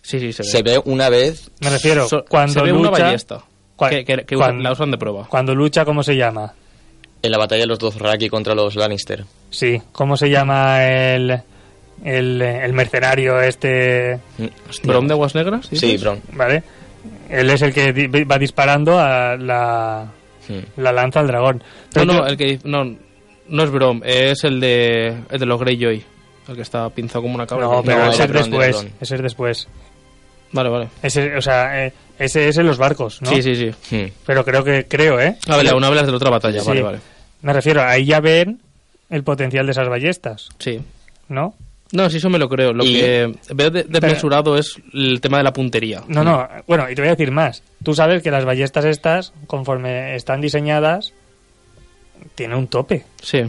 [0.03, 0.49] Sí, sí, se ve.
[0.49, 2.81] Se ve una vez Me refiero, So- cuando se ve lucha...
[2.81, 3.43] una ballesta.
[3.77, 5.27] cua- que que- que cuan- la usan de prueba.
[5.29, 6.55] Cuando lucha, ¿cómo se llama?
[7.25, 9.25] en la batalla de los dos Raki contra los Lannister.
[9.51, 11.31] Sí, ¿cómo se llama el,
[12.05, 14.19] el, el mercenario este?
[14.39, 14.89] Mm, hostia.
[14.91, 15.67] ¿Brom de Aguas Negras?
[15.67, 16.01] Sí, dices?
[16.01, 16.21] Bron.
[16.33, 16.65] ¿Vale?
[17.31, 17.93] Él es el que
[18.29, 20.11] va disparando a la,
[20.49, 20.81] Mm.
[20.81, 21.59] la lanza al dragón.
[21.59, 22.97] No, Pero no, yo- el que no,
[23.49, 26.03] no es Brom, es el de el de los Greyjoy,
[26.49, 27.67] el que está pinzado como una cabra.
[27.67, 28.87] No, pero No, ese es después.
[29.01, 29.69] Ese es después.
[30.53, 30.89] Vale, vale.
[31.03, 33.31] Ese, o sea, eh, ese es en los barcos, ¿no?
[33.31, 33.97] Sí, sí, sí.
[33.97, 34.11] Mm.
[34.27, 35.37] Pero creo que, creo, ¿eh?
[35.49, 36.69] Ah, vale, aún hablas de la otra batalla, Sí.
[36.69, 36.99] vale, vale.
[37.41, 38.61] Me refiero, ahí ya ven
[39.09, 40.81] el potencial de esas ballestas, Sí.
[41.29, 41.55] ¿no?
[41.93, 42.73] No, sí, eso me lo creo.
[42.73, 46.03] Lo Y- que veo de- desmesurado es el tema de la puntería.
[46.09, 47.63] No, no, bueno, y te voy a decir más.
[47.83, 51.13] Tú sabes que las ballestas estas, conforme están diseñadas,
[52.35, 53.05] tienen un tope.
[53.23, 53.43] Sí.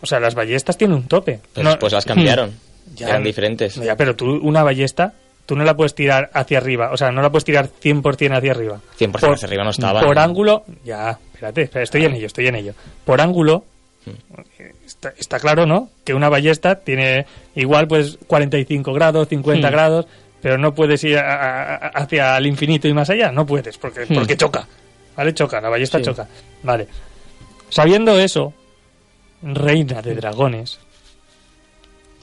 [0.00, 1.40] O sea, las ballestas tienen un tope.
[1.52, 2.52] Pero No- después las cambiaron.
[2.94, 3.10] Ya.
[3.10, 3.74] Eran diferentes.
[3.76, 5.12] Ya, pero tú, una ballesta,
[5.44, 6.90] tú no la puedes tirar hacia arriba.
[6.90, 8.80] O sea, no la puedes tirar 100% hacia arriba.
[8.98, 10.02] 100% hacia arriba no estaban.
[10.04, 12.72] Por ángulo, ya, espérate, estoy en ello, estoy en ello.
[13.04, 13.64] Por ángulo,
[14.86, 15.90] está, está claro, ¿no?
[16.04, 19.72] Que una ballesta tiene igual, pues, 45 grados, 50 Hmm.
[19.72, 20.06] grados,
[20.40, 23.30] pero no puedes ir a- hacia el infinito y más allá.
[23.30, 24.14] No puedes, porque, Hmm.
[24.14, 24.66] porque choca.
[25.16, 25.34] ¿Vale?
[25.34, 26.04] Choca, la ballesta Sí.
[26.04, 26.26] choca.
[26.62, 26.88] Vale.
[27.68, 28.54] Sabiendo eso,
[29.42, 30.78] reina de dragones,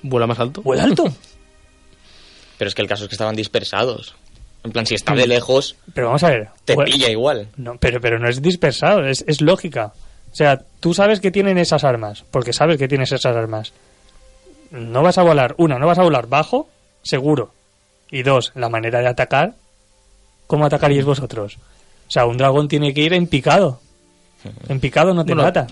[0.04, 0.62] ¿Vuela más alto?
[0.62, 1.04] vuela alto.
[2.58, 4.16] Pero es que el caso es que estaban dispersados.
[4.64, 6.50] En plan, si está de lejos, Pero vamos a ver.
[6.64, 7.50] te vuela- pilla igual.
[7.58, 9.94] No, pero, pero no es dispersado, es, es lógica.
[10.32, 13.74] O sea, tú sabes que tienen esas armas, porque sabes que tienes esas armas.
[14.72, 16.68] No vas a volar, una, no vas a volar bajo,
[17.04, 17.52] seguro.
[18.10, 19.54] Y dos, la manera de atacar,
[20.48, 21.58] ¿cómo atacaríais vosotros?
[22.08, 23.82] O sea, un dragón tiene que ir en picado.
[24.68, 25.68] En picado no te Bueno, mata.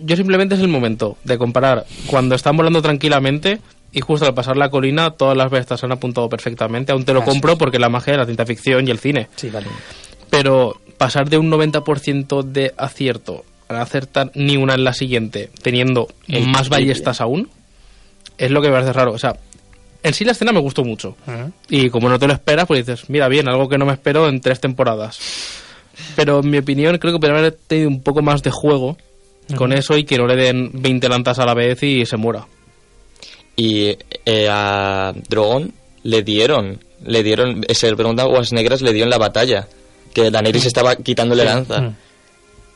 [0.00, 3.60] Yo simplemente es el momento de comparar cuando están volando tranquilamente
[3.92, 6.92] y justo al pasar la colina todas las bestias han apuntado perfectamente.
[6.92, 9.28] Aún te lo compro porque la magia de la ciencia ficción y el cine.
[9.36, 9.66] Sí, vale.
[10.28, 16.08] Pero pasar de un 90% de acierto para acertar ni una en la siguiente, teniendo
[16.46, 17.48] más ballestas aún,
[18.36, 19.12] es lo que me parece raro.
[19.12, 19.36] O sea,
[20.02, 21.16] en sí la escena me gustó mucho.
[21.68, 24.28] Y como no te lo esperas, pues dices, mira bien, algo que no me espero
[24.28, 25.18] en tres temporadas.
[26.16, 28.96] Pero en mi opinión creo que podría haber tenido un poco más de juego
[29.56, 32.46] con eso y que no le den 20 lanzas a la vez y se muera.
[33.56, 38.92] Y eh, a Drogon le dieron, le dieron, se le pregunta a Aguas Negras, le
[38.92, 39.68] dio en la batalla,
[40.14, 41.80] que Daenerys estaba quitándole lanza.
[41.80, 41.96] Mm.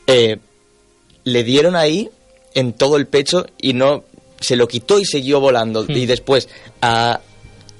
[0.07, 0.37] Eh,
[1.23, 2.09] le dieron ahí
[2.53, 4.03] en todo el pecho y no
[4.39, 5.85] se lo quitó y siguió volando.
[5.87, 6.47] Y después
[6.81, 7.19] a,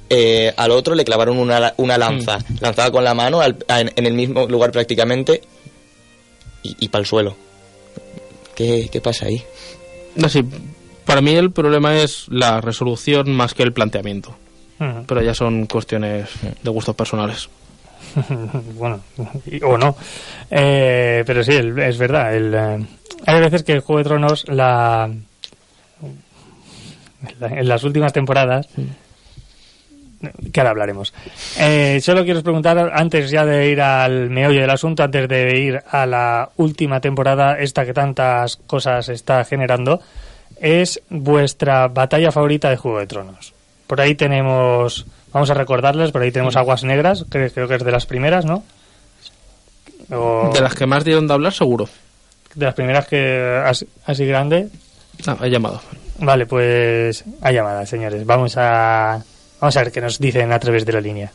[0.10, 3.92] eh, al otro le clavaron una, una lanza, lanzada con la mano al- a- en,
[3.96, 5.42] en el mismo lugar prácticamente
[6.64, 7.36] y, para el suelo.
[8.56, 9.44] ¿Qué, ¿Qué pasa ahí?
[10.16, 10.44] No sé,
[11.06, 14.36] para mí el problema es la resolución más que el planteamiento.
[14.80, 15.04] Ujú.
[15.08, 16.30] Pero ya son cuestiones
[16.64, 17.50] de gustos personales.
[18.76, 19.02] bueno,
[19.46, 19.96] y- o no.
[20.50, 22.36] Eh, pero sí, el- es verdad.
[22.36, 22.86] El, eh,
[23.26, 25.10] hay veces que el Juego de Tronos, la,
[27.42, 28.68] en las últimas temporadas,
[30.52, 31.14] que ahora hablaremos.
[31.60, 35.82] Eh, solo quiero preguntar, antes ya de ir al meollo del asunto, antes de ir
[35.90, 40.02] a la última temporada, esta que tantas cosas está generando,
[40.60, 43.54] es vuestra batalla favorita de Juego de Tronos.
[43.88, 47.84] Por ahí tenemos, vamos a recordarles, por ahí tenemos Aguas Negras, que creo que es
[47.84, 48.64] de las primeras, ¿no?
[50.12, 51.88] O De las que más dieron de hablar, seguro.
[52.54, 54.70] de las primeras que así, así grande.
[55.28, 55.82] Ah, he llamado.
[56.20, 58.26] Vale, pues hay llamada, señores.
[58.26, 59.22] Vamos a
[59.60, 61.32] vamos a ver qué nos dicen a través de la línea.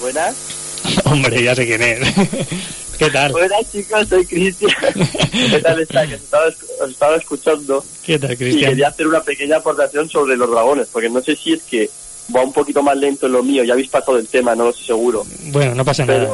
[0.00, 0.36] Buenas.
[1.04, 2.00] Hombre, ya sé quién es.
[2.98, 3.32] ¿Qué tal?
[3.32, 4.72] Buenas chicos, soy Cristian.
[5.50, 6.06] ¿Qué tal está?
[6.06, 8.70] Que os estaba, os estaba escuchando ¿Qué tal, y Cristian?
[8.70, 11.90] quería hacer una pequeña aportación sobre los dragones, porque no sé si es que
[12.34, 14.72] va un poquito más lento en lo mío, ya habéis pasado el tema, no lo
[14.72, 15.26] sé seguro.
[15.48, 16.30] Bueno, no pasa nada.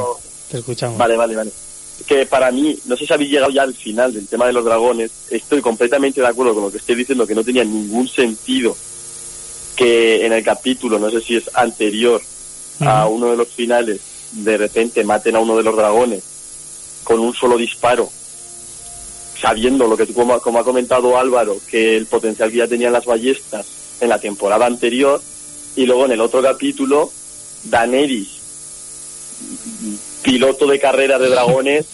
[0.51, 0.99] Te escuchamos.
[0.99, 1.51] vale, vale, vale.
[2.07, 4.65] Que para mí, no sé si habéis llegado ya al final del tema de los
[4.65, 8.77] dragones, estoy completamente de acuerdo con lo que estoy diciendo, que no tenía ningún sentido
[9.77, 12.21] que en el capítulo, no sé si es anterior
[12.81, 14.01] a uno de los finales,
[14.33, 16.23] de repente maten a uno de los dragones
[17.05, 18.09] con un solo disparo,
[19.41, 22.93] sabiendo lo que tú, como, como ha comentado Álvaro, que el potencial que ya tenían
[22.93, 23.67] las ballestas
[24.01, 25.21] en la temporada anterior,
[25.75, 27.11] y luego en el otro capítulo,
[27.65, 28.29] Daenerys,
[30.23, 31.87] piloto de carrera de dragones,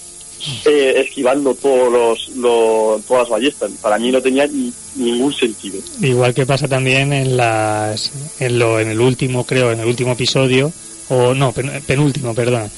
[0.67, 3.71] eh, esquivando todos los, los- todas las ballestas.
[3.83, 5.79] Para mí no tenía ni- ningún sentido.
[6.01, 10.13] Igual que pasa también en las en lo en el último, creo, en el último
[10.13, 10.73] episodio
[11.09, 12.69] o no, pen- penúltimo, perdona.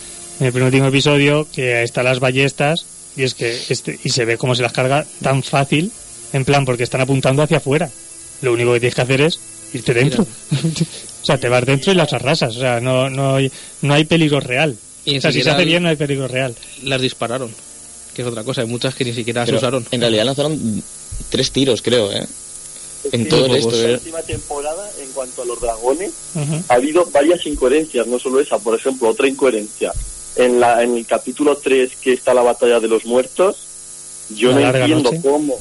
[0.40, 4.38] En el penúltimo episodio que están las ballestas y es que este y se ve
[4.38, 5.90] cómo se las carga tan fácil,
[6.32, 7.90] en plan porque están apuntando hacia afuera.
[8.40, 9.38] Lo único que tienes que hacer es
[9.74, 10.22] irte dentro.
[11.22, 13.50] o sea, te vas dentro y las arrasas, o sea, no no hay
[13.82, 14.76] no hay peligro real.
[15.04, 16.54] Y o sea, si se hace bien no hay peligro real.
[16.82, 17.50] Las dispararon.
[18.14, 18.60] Que es otra cosa.
[18.62, 19.86] Hay muchas que ni siquiera se Pero usaron.
[19.90, 20.82] En realidad lanzaron
[21.30, 22.26] tres tiros, creo, ¿eh?
[23.12, 23.94] En Sí, todo en esto, esta ¿eh?
[23.94, 26.12] última temporada, en cuanto a los dragones,
[26.68, 29.92] ha habido varias incoherencias, no solo esa, por ejemplo, otra incoherencia.
[30.36, 33.56] En, la, en el capítulo 3, que está la batalla de los muertos,
[34.36, 35.22] yo La no entiendo noche.
[35.22, 35.58] cómo,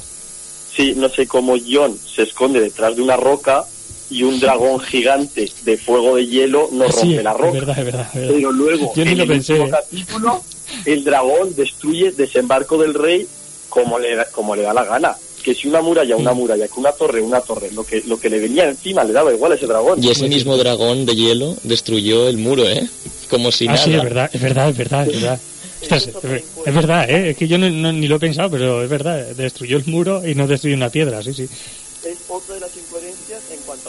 [0.76, 3.64] sí, no sé cómo John se esconde detrás de una roca
[4.10, 7.52] y un dragón gigante de fuego de hielo no Sí, rompe la es roca.
[7.52, 8.34] verdad, es verdad, es verdad.
[8.36, 9.72] Pero luego, Yo ni en lo el pensé, último ¿eh?
[9.80, 10.44] capítulo,
[10.86, 13.28] el dragón destruye desembarco del rey
[13.70, 15.16] como le, da- como le da la gana.
[15.44, 18.30] Que si una muralla, una muralla, que una torre, una torre, lo que, lo que
[18.30, 20.04] le venía encima le daba igual a ese dragón.
[20.04, 22.88] Y ese mismo dragón de hielo destruyó el muro, ¿eh?
[23.30, 23.84] Como si Ah, nada.
[23.86, 25.40] sí, es verdad, es verdad, es verdad, es verdad.
[25.82, 27.30] Ostras, es, ver- es verdad, ¿eh?
[27.30, 29.28] Es que yo no, no- ni lo he pensado, pero es verdad.
[29.28, 31.44] Destruyó el muro y no destruyó una piedra, sí, sí.
[31.44, 32.76] es otra de las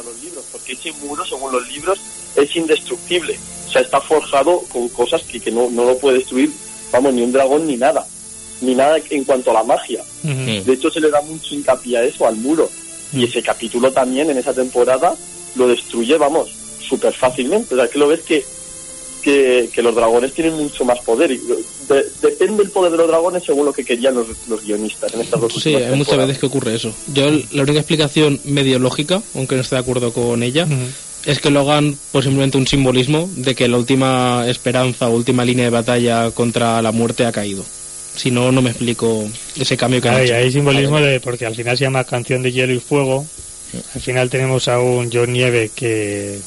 [0.00, 2.00] a los libros, porque ese muro, según los libros,
[2.36, 3.38] es indestructible.
[3.68, 6.50] O sea, está forjado con cosas que, que no, no lo puede destruir,
[6.90, 8.06] vamos, ni un dragón ni nada.
[8.60, 10.04] Ni nada en cuanto a la magia.
[10.22, 12.68] De hecho, se le da mucho hincapié a eso, al muro.
[13.12, 15.16] Y ese capítulo también, en esa temporada,
[15.54, 17.74] lo destruye, vamos, súper fácilmente.
[17.74, 18.44] O sea, que lo ves que,
[19.20, 21.30] que, que los dragones tienen mucho más poder.
[21.30, 25.12] Y de- depende el poder de los dragones según lo que querían los, los guionistas
[25.14, 26.92] en estas dos Sí, hay muchas veces que ocurre eso.
[27.12, 30.74] Yo la única explicación medio lógica, aunque no esté de acuerdo con ella, Ujú.
[31.26, 35.44] es que lo hagan pues simplemente un simbolismo de que la última esperanza o última
[35.44, 37.64] línea de batalla contra la muerte ha caído.
[38.16, 39.24] Si no, no me explico
[39.58, 40.34] ese cambio que han Hay, hecho.
[40.34, 43.24] hay simbolismo de, porque al final se llama Canción de Hielo y Fuego.
[43.94, 46.38] Al final tenemos a un John Nieve que,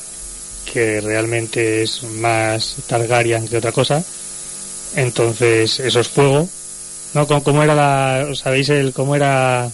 [0.72, 4.04] que realmente es más Targaryen que otra cosa.
[4.96, 6.48] Entonces, eso es fuego.
[7.14, 7.28] ¿No?
[7.28, 9.72] ¿Cómo, cómo era la, sabéis el, cómo era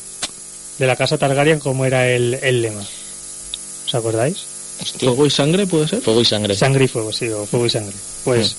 [0.78, 2.82] de la casa Targaryen, cómo era el, el lema?
[3.86, 4.38] ¿Os acordáis?
[4.82, 5.10] Hostia.
[5.10, 6.02] ¿Fuego y sangre puede ser?
[6.02, 6.56] Fuego y sangre.
[6.56, 7.96] Sangre y fuego, sí, o fuego y sangre.
[8.24, 8.56] Pues,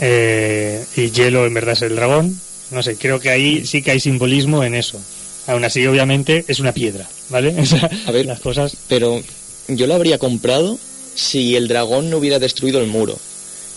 [0.00, 2.38] eh, y hielo en verdad es el dragón,
[2.70, 5.00] No sé, creo que ahí sí que hay simbolismo en eso.
[5.46, 7.54] Aún así, obviamente, es una piedra, ¿vale?
[7.60, 8.26] O sea, A ver.
[8.26, 8.76] las cosas...
[8.88, 9.20] Pero
[9.68, 10.78] yo lo habría comprado
[11.18, 13.18] si el dragón no hubiera destruido el muro.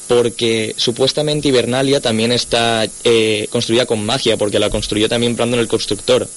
[0.07, 5.67] Porque supuestamente Hibernalia también está eh, construida con magia, porque la construyó también Brandon el
[5.67, 6.27] constructor.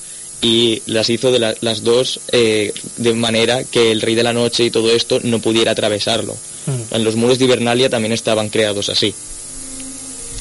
[0.40, 4.32] Y las hizo de la- las dos eh, de manera que el Rey de la
[4.32, 6.34] Noche y todo esto no pudiera atravesarlo.
[6.66, 6.94] Mm.
[6.94, 9.14] En los muros de Hibernalia también estaban creados así.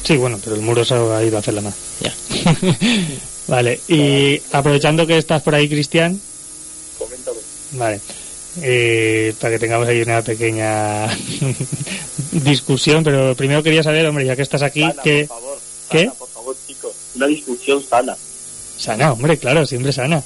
[0.04, 1.74] Sí, bueno, pero el muro se ha ido a hacer la más.
[2.00, 2.14] Ya.
[3.48, 6.20] Vale, y aprovechando que estás por ahí, Cristian,
[6.98, 7.38] Coméntame.
[7.72, 8.00] Vale.
[8.62, 11.08] Eh, para que tengamos ahí una pequeña
[12.32, 15.26] discusión, pero primero quería saber, hombre, ya que estás aquí, Sana, que...
[15.26, 15.58] por favor.
[15.90, 15.98] ¿Qué?
[15.98, 16.92] Sana, por favor, chicos.
[17.16, 18.16] Una discusión sana.
[18.76, 20.22] Sana, hombre, claro, siempre sana.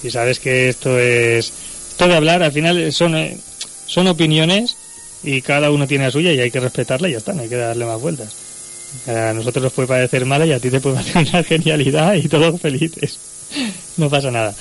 [0.00, 1.52] Si sabes que esto es...
[1.90, 3.38] Esto de hablar, al final son, eh,
[3.86, 4.76] son opiniones
[5.22, 7.48] y cada uno tiene la suya y hay que respetarla y ya está, no hay
[7.48, 8.34] que darle más vueltas.
[9.06, 12.28] A nosotros nos puede parecer mala y a ti te puede parecer una genialidad y
[12.28, 13.18] todos felices.
[13.96, 14.54] No pasa nada.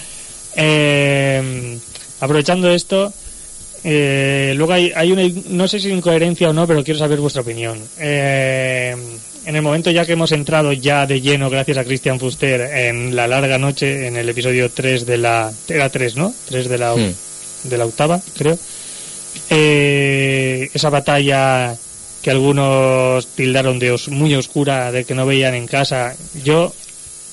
[0.55, 1.77] Eh,
[2.25, 3.13] aprovechando esto,
[3.83, 7.41] eh, luego hay, hay una, no sé si incoherencia o no, pero quiero saber vuestra
[7.43, 7.79] opinión.
[7.99, 8.95] Eh,
[9.45, 13.15] en el momento ya que hemos entrado ya de lleno, gracias a Christian Fuster, en
[13.15, 15.51] la larga noche, en el episodio 3 de la...
[15.69, 16.33] Era 3, ¿no?
[16.49, 16.95] 3 de la,
[17.63, 18.57] de la octava, creo.
[19.49, 21.75] Eh, esa batalla
[22.23, 26.73] que algunos tildaron de os- muy oscura, de que no veían en casa, yo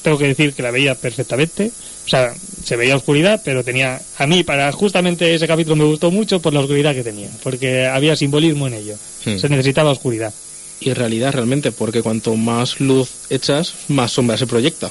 [0.02, 1.70] tengo que decir que la veía perfectamente.
[2.04, 2.34] O sea,
[2.64, 6.52] se veía oscuridad, pero tenía, a mí, para justamente ese capítulo me gustó mucho por
[6.52, 8.94] la oscuridad que tenía, porque había simbolismo en ello.
[9.24, 9.38] Hmm.
[9.38, 10.34] Se necesitaba oscuridad.
[10.80, 14.90] Y realidad realmente, porque cuanto más luz echas, más sombra se proyecta.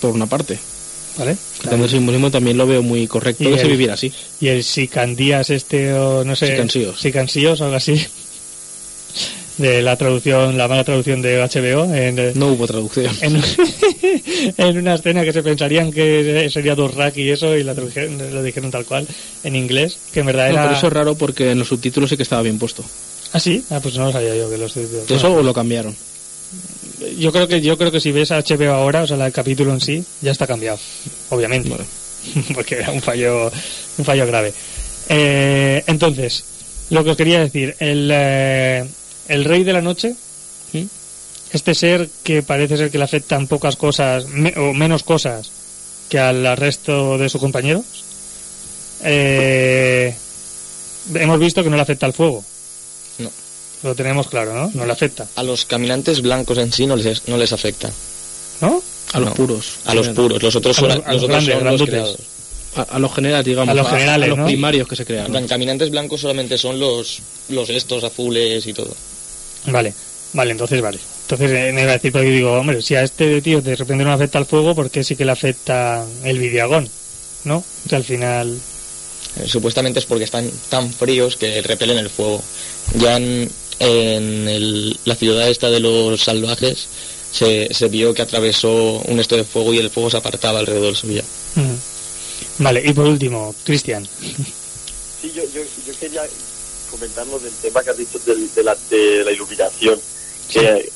[0.00, 0.58] Por una parte.
[1.18, 1.36] ¿Vale?
[1.62, 4.10] Tanto el simbolismo también lo veo muy correcto Y que se el- viviera así.
[4.40, 6.46] Y el Sicandías este, o no sé.
[6.52, 7.00] Sicansíos.
[7.00, 8.00] Sicansíos, algo así.
[9.62, 11.94] De la traducción, la mala traducción de HBO.
[11.94, 13.14] En, No hubo traducción.
[13.20, 13.40] en,
[14.56, 18.42] en una escena que se pensarían que sería Dorrak y eso, y la tradujeron- lo
[18.42, 19.06] dijeron tal cual
[19.44, 20.62] en inglés, que en verdad No, era.
[20.64, 22.84] pero eso es raro porque en los subtítulos sí que estaba bien puesto.
[23.32, 24.76] Ah, sí, ah, pues no lo sabía yo que los.
[24.76, 25.94] Eso o lo cambiaron.
[27.18, 29.80] Yo creo que yo creo que si ves HBO ahora, o sea, el capítulo en
[29.80, 30.78] sí, ya está cambiado,
[31.30, 31.84] obviamente, Vale.
[32.54, 33.50] porque era un fallo,
[33.98, 34.52] un fallo grave.
[35.08, 36.44] Eh, entonces,
[36.90, 38.84] lo que os quería decir, el, eh,
[39.28, 40.14] el rey de la noche,
[40.72, 40.84] ¿Mm?
[41.52, 45.50] este ser que parece ser que le afectan pocas cosas me- o menos cosas
[46.08, 47.84] que al resto de sus compañeros,
[49.04, 50.14] eh,
[51.14, 52.44] hemos visto que no le afecta el fuego.
[53.18, 53.30] No.
[53.82, 54.70] Lo tenemos claro, ¿no?
[54.74, 57.90] No le afecta, A los caminantes blancos en sí no les, no les afecta.
[58.60, 58.82] ¿no?
[59.12, 59.34] A los No.
[59.34, 59.72] puros.
[59.86, 60.42] A los puros.
[60.42, 62.16] Los otros A son, los- a los los otros grandes, son los creados.
[62.76, 63.68] A, a los generales, digamos.
[63.70, 64.46] A los generales, los ¿no?
[64.46, 65.26] primarios que se crean.
[65.26, 68.94] plan, caminantes blancos solamente son los, los estos azules y todo.
[69.66, 69.92] Vale,
[70.32, 70.98] vale, entonces vale.
[71.22, 74.02] Entonces eh, me iba a decir, porque digo, hombre, si a este tío de repente
[74.04, 76.88] no le afecta el fuego, ¿por qué sí que le afecta el vidiagón?
[77.44, 77.62] ¿No?
[77.88, 78.58] Que al final...
[79.36, 82.42] Eh, supuestamente es porque están tan fríos que repelen el fuego.
[82.98, 86.88] Ya en, en el- la ciudad esta de los salvajes
[87.32, 90.96] se, se vio que atravesó un esto de fuego y el fuego se apartaba alrededor
[90.96, 91.22] suyo.
[91.54, 91.74] Mm.
[92.58, 94.06] Vale, y por último, Cristian.
[95.20, 96.22] Sí, yo, yo, yo quería
[96.90, 99.98] comentarlo del tema que has dicho del- de, la, de la iluminación.
[100.50, 100.90] Que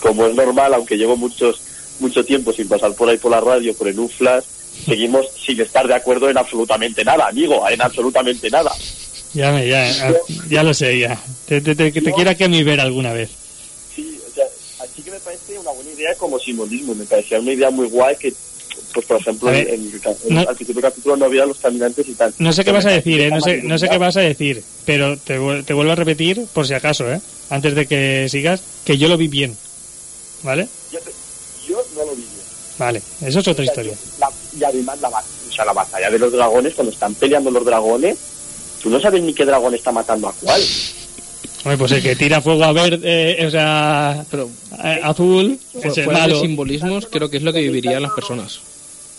[0.00, 1.60] como es normal, aunque llevo muchos
[2.00, 4.44] mucho tiempo sin pasar por ahí por la radio, por en un flash,
[4.84, 8.72] seguimos sin estar de acuerdo en absolutamente nada, amigo, en absolutamente nada.
[9.34, 10.12] Ya, me, ya, ah,
[10.48, 11.20] ya lo sé, ya.
[11.46, 13.30] Te, te, te, te quiera que a mí ver alguna vez.
[13.94, 14.44] Sí, o sea,
[14.84, 18.14] así que me parece una buena idea como simbolismo, me parecía una idea muy guay
[18.16, 18.32] que,
[18.92, 21.46] pues por ejemplo, ver, en, el ca- en- no- al principio del capítulo no había
[21.46, 22.34] los caminantes y tal.
[22.38, 23.30] No sé qué vas a decir, ¿eh?
[23.30, 26.66] No sé, no sé qué vas a decir, pero te, te vuelvo a repetir, por
[26.66, 27.20] si acaso, ¿eh?
[27.50, 29.56] Antes de que sigas, que yo lo vi bien.
[30.42, 30.68] ¿Vale?
[30.92, 30.98] Yo,
[31.68, 32.28] yo no lo vi bien.
[32.78, 33.92] Vale, eso es otra O sea, historia.
[34.20, 37.64] la- y además la, o sea, la batalla de los dragones, cuando están peleando los
[37.64, 38.16] dragones,
[38.82, 40.62] tú no sabes ni qué dragón está matando a cuál.
[41.64, 44.48] Hombre, pues el que tira fuego a verde, eh, o sea, Pero
[44.84, 46.40] eh, azul, es el de malo.
[46.40, 48.60] simbolismos, creo que es lo que vivirían las personas.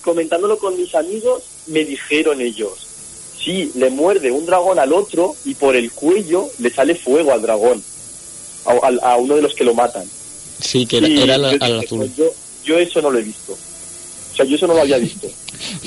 [0.04, 2.72] Comentándolo con mis amigos, me dijeron ellos,
[3.44, 7.42] sí, le muerde un dragón al otro y por el cuello le sale fuego al
[7.42, 7.84] dragón,
[8.66, 10.06] a, a- a uno de los que lo matan.
[10.62, 12.12] Sí, que era, Y era yo al, azul.
[12.18, 12.26] yo,
[12.64, 13.54] yo eso no lo he visto.
[13.54, 15.28] O sea, yo eso no lo había visto.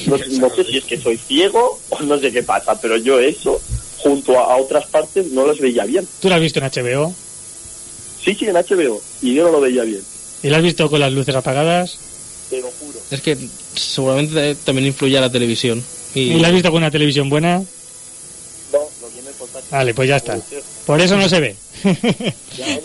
[0.06, 2.96] No, sé- no sé si es que soy ciego o no sé qué pasa, pero
[2.98, 3.60] yo eso,
[3.98, 6.06] junto a, a otras partes, no los veía bien.
[6.20, 7.14] Tú lo has visto en HBO
[8.22, 10.02] Sí, sí, en HBO, y yo no lo veía bien,
[10.44, 11.98] y lo has visto con las luces apagadas
[12.53, 12.98] te lo juro.
[13.11, 13.38] Es que
[13.74, 15.82] seguramente también influye a la televisión.
[16.14, 17.59] y, Y, lo has visto con una televisión buena.
[17.59, 19.70] No, lo viene el portátil.
[19.70, 20.38] Vale, pues ya está.
[20.84, 21.57] Por eso no se ve.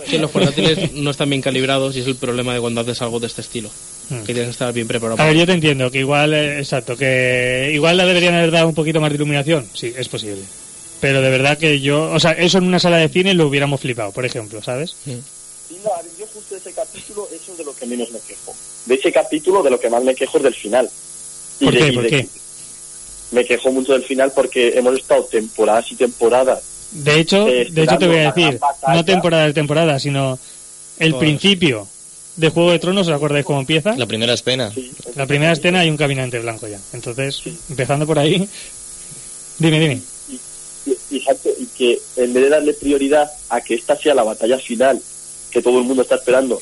[0.10, 3.20] Que los portátiles no están bien calibrados y es el problema de cuando haces algo
[3.20, 3.70] de este estilo.
[4.10, 4.20] Mm.
[4.22, 5.22] Que tienes que estar bien preparado.
[5.22, 8.70] A ver, yo te entiendo que igual, eh, exacto, que igual la deberían haber dado
[8.70, 9.68] un poquito más de iluminación.
[9.74, 10.44] Sí, es posible.
[11.02, 13.82] Pero de verdad que yo, o sea, eso en una sala de cine lo hubiéramos
[13.82, 14.96] flipado, por ejemplo, ¿sabes?
[15.06, 15.12] Mm.
[15.68, 18.20] Sí, no, a ver, yo justo ese capítulo, eso es de lo que menos me
[18.22, 18.56] quejo.
[18.88, 20.90] De ese capítulo, de lo que más me quejo es del final.
[21.60, 21.88] Y ¿Por de- qué?
[21.88, 22.28] y ¿Por de- qué?
[23.32, 26.62] Me quejo mucho del final porque hemos estado temporadas y temporadas.
[26.92, 30.40] De hecho, Eh, de hecho te voy a decir, no temporada de temporada, sino
[31.00, 31.88] el principio
[32.38, 33.96] de Juego de Tronos, ¿os acordáis cómo empieza?
[33.98, 34.72] La primera escena.
[34.74, 36.80] Sí, La primera escena hay un caminante blanco ya.
[36.94, 38.48] Entonces, empezando por ahí,
[39.58, 40.02] dime, dime.
[40.86, 45.02] y, y que en vez de darle prioridad a que esta sea la batalla final
[45.52, 46.62] que todo el mundo está esperando,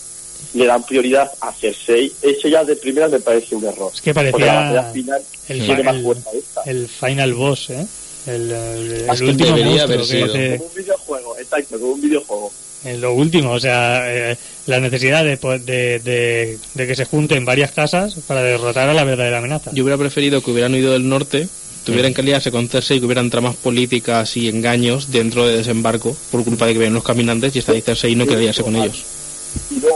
[0.53, 3.91] le dan prioridad a Cersei, eso ya de primeras me parece un error.
[3.93, 6.61] Es que la parecía batalla final el, tiene más el- fuerza esta.
[6.65, 7.85] el final boss, ¿eh?
[8.27, 10.25] El, el- el Hasta último monstruo haber que sido.
[10.25, 12.51] hace- Como un videojuego, exacto, como un videojuego.
[12.85, 14.37] en lo último, o sea, eh,
[14.67, 19.03] la necesidad de, de, de, de que se junten varias casas para derrotar a la
[19.03, 19.71] verdadera amenaza.
[19.73, 21.47] Yo hubiera preferido que hubieran huido del norte,
[21.83, 26.15] tuvieran que aliarse con Cersei y que hubieran tramas políticas y engaños dentro de desembarco
[26.31, 29.03] por culpa de que ven los caminantes y esta Cersei no quería aliarse con ellos.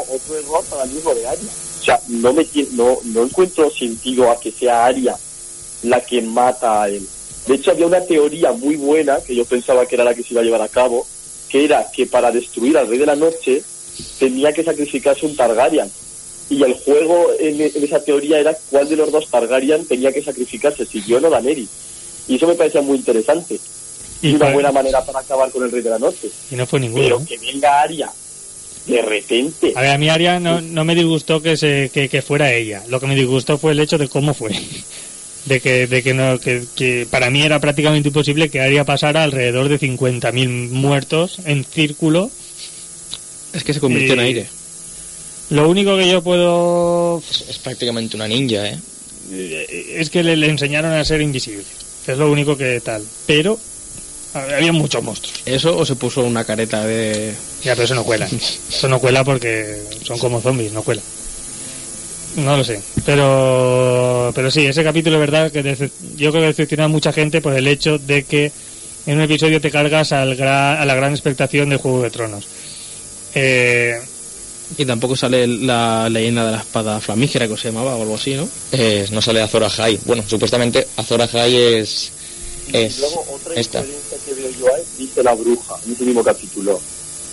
[0.10, 1.50] Otro error para el mismo de Arya.
[1.80, 5.18] O sea, no, me, no, no encuentro sentido a que sea Arya
[5.84, 7.08] la que mata a él.
[7.48, 10.34] De hecho, había una teoría muy buena, que yo pensaba que era la que se
[10.34, 11.08] iba a llevar a cabo,
[11.48, 13.64] que era que para destruir al Rey de la Noche
[14.20, 15.90] tenía que sacrificarse un Targaryen.
[16.50, 20.24] Y el juego en, en esa teoría era cuál de los dos Targaryen tenía que
[20.24, 21.70] sacrificarse, si Jon o Daenerys.
[22.28, 23.60] Y eso me parecía muy interesante.
[24.22, 26.30] Y, una buena manera para acabar con el Rey de la Noche.
[26.52, 27.04] y no fue ninguno.
[27.04, 28.12] Pero que venga Arya
[28.90, 32.22] de repente A ver, a mí Aria no, no me disgustó que, se, que, que
[32.22, 32.84] fuera ella.
[32.90, 34.52] Lo que me disgustó fue el hecho de cómo fue.
[35.46, 39.24] De que, de que, no, que, que para mí era prácticamente imposible que Aria pasara
[39.24, 42.30] alrededor de 50.000 muertos en círculo.
[43.54, 44.48] Es que se convirtió en aire.
[45.50, 48.78] Lo único que yo puedo Es prácticamente una ninja, ¿eh?
[49.32, 51.64] eh, es que le, le enseñaron a ser invisible.
[52.06, 53.04] Es lo único que tal.
[53.26, 53.58] Pero
[54.34, 55.42] había muchos monstruos.
[55.46, 57.34] Eso o se puso una careta de...
[57.64, 58.28] Ya, pero eso no cuela.
[58.70, 61.02] Eso no cuela porque son como zombies, no cuela.
[62.36, 62.82] No lo sé.
[63.06, 67.12] Pero, pero sí, ese capítulo, es verdad, que dece- yo creo que decepciona a mucha
[67.12, 68.52] gente por el hecho de que
[69.08, 72.46] en un episodio te cargas al gra- a la gran expectación de Juego de Tronos.
[73.34, 74.00] Eh,
[74.78, 78.36] Y tampoco sale la leyenda de la espada flamígera que se llamaba o algo así,
[78.36, 78.48] ¿no?
[78.72, 80.00] Eh, no sale Azor Ahai.
[80.06, 82.12] Bueno, supuestamente Azor Ahai es...
[82.74, 83.80] es Luego, otra esta.
[83.80, 86.80] incoherencia que veo yo ahí, dice la bruja, en ese mismo capítulo.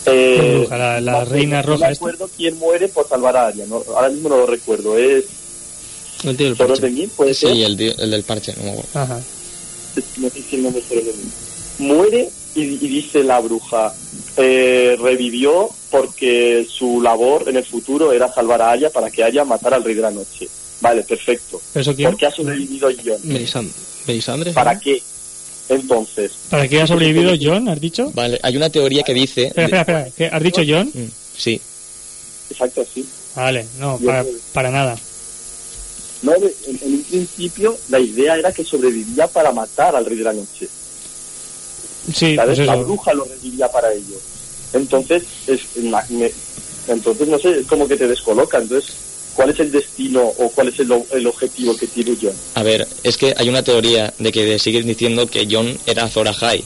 [0.05, 0.77] Eh, ¿Qué bruja?
[0.77, 2.25] La- la no reina roja No me esta.
[2.37, 4.97] quién muere por salvar a Arya, no, ahora mismo no lo recuerdo.
[4.97, 5.25] Es
[6.23, 6.81] El tío del parche.
[6.81, 7.51] de Mil, puede ser.
[7.51, 8.89] Sí, el, di- el del parche, no me acuerdo.
[8.93, 9.19] ajá.
[10.17, 11.31] No sé si el nombre es de Mil.
[11.79, 13.93] Muere y, y dice la bruja,
[14.37, 19.43] eh, revivió porque su labor en el futuro era salvar a Arya para que Arya
[19.45, 20.47] matara al Rey de la Noche.
[20.81, 21.59] Vale, perfecto.
[21.73, 22.09] ¿Pero eso quién?
[22.11, 23.17] ¿Por qué ha sobrevivido Jon?
[23.23, 23.71] Melisand-
[24.07, 24.53] Melisandre.
[24.53, 25.01] ¿Para qué?
[25.69, 27.67] Entonces, ¿Para qué ha sobrevivido John?
[27.67, 28.11] ¿Has dicho?
[28.13, 29.47] Vale, hay una teoría que dice...
[29.47, 30.11] Espera, espera, espera.
[30.29, 30.35] ¿Qué?
[30.35, 30.89] ¿Has dicho John?
[30.93, 31.07] Mm,
[31.37, 31.61] Sí,
[32.49, 33.05] exacto así.
[33.35, 33.99] Vale, no,
[34.53, 34.97] para, nada.
[36.23, 36.51] No, en,
[36.81, 40.67] en un principio la idea era que sobrevivía para matar al Rey de la Noche.
[42.13, 42.55] Sí, ¿sabes?
[42.57, 44.17] pues la bruja lo revivía para ello.
[44.73, 45.61] Entonces, es,
[46.09, 46.31] me-
[46.87, 48.57] entonces no sé, es como que te descoloca.
[48.57, 48.93] Entonces,
[49.37, 50.91] ¿cuál es el destino o cuál es el,
[51.27, 52.33] objetivo que tiene John?
[52.55, 56.27] A ver, es que hay una teoría de que siguen diciendo que John era Azor
[56.27, 56.65] Ahai,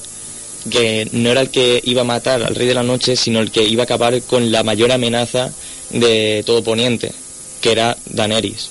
[0.70, 3.52] que no era el que iba a matar al Rey de la Noche, sino el
[3.52, 5.52] que iba a acabar con la mayor amenaza
[5.90, 7.12] de todo Poniente,
[7.60, 8.70] que era Daenerys.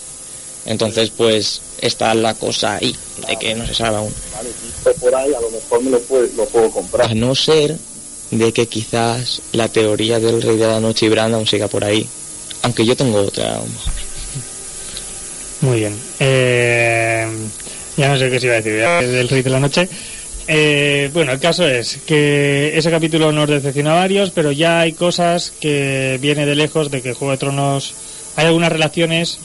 [0.65, 2.97] Entonces, pues, está la cosa ahí,
[3.29, 4.15] de que no se sabe aún.
[4.35, 7.17] Vale, visto por ahí, a lo mejor me lo, puedo, lo puedo A comprar.
[7.17, 7.77] no ser
[8.31, 11.85] de que quizás la teoría del Rey de la Noche y Bran aún siga por
[11.85, 12.09] ahí.
[12.63, 13.55] Aunque yo tengo otra.
[13.55, 13.93] a lo mejor.
[15.63, 15.97] Muy bien.
[16.19, 17.27] Eh,
[17.97, 18.79] ya no sé qué se iba a decir.
[18.81, 19.89] ya, Del Rey de la Noche.
[20.49, 24.93] Eh, bueno, el caso es que ese capítulo nos decepciona a varios, pero ya hay
[24.95, 27.95] cosas que viene de lejos de que Juego de Tronos.
[28.37, 29.39] Hay algunas relaciones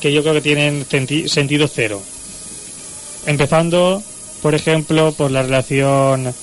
[0.00, 2.02] que yo creo que tienen senti- sentido cero.
[3.26, 4.02] Empezando,
[4.42, 6.34] por ejemplo, por la relación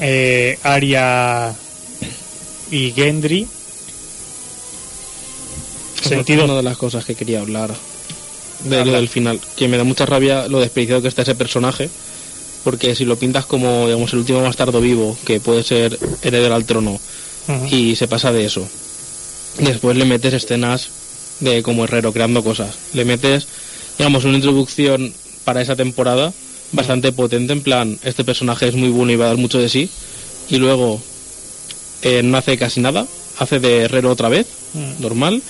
[0.00, 1.52] eh, Arya
[2.70, 3.46] y Gendry.
[6.02, 7.74] Sentido es una de las cosas que quería hablar
[8.64, 11.90] de lo del final, que me da mucha rabia lo desperdiciado que está ese personaje,
[12.64, 16.64] porque si lo pintas como digamos el último bastardo vivo, que puede ser heredero al
[16.64, 16.98] trono,
[17.70, 18.66] y se pasa de eso,
[19.58, 20.88] después le metes escenas
[21.40, 23.46] de como herrero creando cosas, le metes
[23.98, 25.12] digamos una introducción
[25.44, 26.32] para esa temporada
[26.72, 29.68] bastante potente, en plan este personaje es muy bueno y va a dar mucho de
[29.68, 29.88] sí,
[30.48, 31.00] y luego
[32.02, 33.06] eh, no hace casi nada,
[33.38, 34.46] hace de herrero otra vez,
[34.98, 35.42] normal.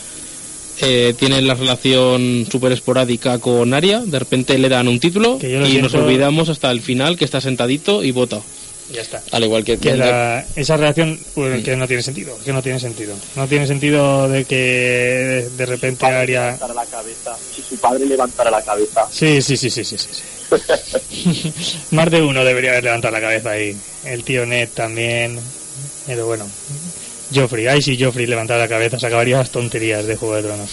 [0.81, 5.51] Eh, tiene la relación súper esporádica con Aria, de repente le dan un título Que
[5.51, 8.41] yo lo y nos olvidamos hasta el final que está sentadito y vota.
[8.93, 9.21] Ya está.
[9.33, 11.19] Al igual que, Que la- esa reacción Mm.
[11.35, 13.15] pues, que no tiene sentido, que no tiene sentido.
[13.35, 16.43] No tiene sentido de que de repente Aria...
[16.53, 19.97] levantara la cabeza, si su padre levantara la cabeza, sí, sí, sí, sí, sí.
[19.99, 20.07] sí.
[21.91, 23.77] Más de uno debería haber levantado la cabeza ahí.
[24.05, 25.41] El tío Ned también.
[26.07, 26.47] Pero bueno.
[27.35, 30.71] Joffrey, ay si Joffrey levantara la cabeza, se acabaría las tonterías de Juego de Tronos.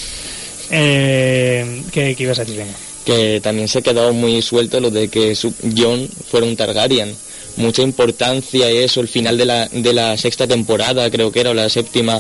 [0.72, 2.58] Eh, ¿qué, qué ibas a decir?
[2.60, 2.74] Venga.
[3.06, 7.16] que también se quedó muy suelto lo de que su Jon fuera un Targaryen.
[7.56, 11.51] Mucha importancia y eso, el final de la, de la sexta temporada, creo que era,
[11.51, 12.20] o la séptima,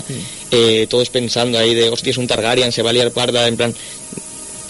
[0.51, 3.57] eh, todos pensando ahí de, hostia, es un Targaryen, se va a liar parda, en
[3.57, 3.73] plan...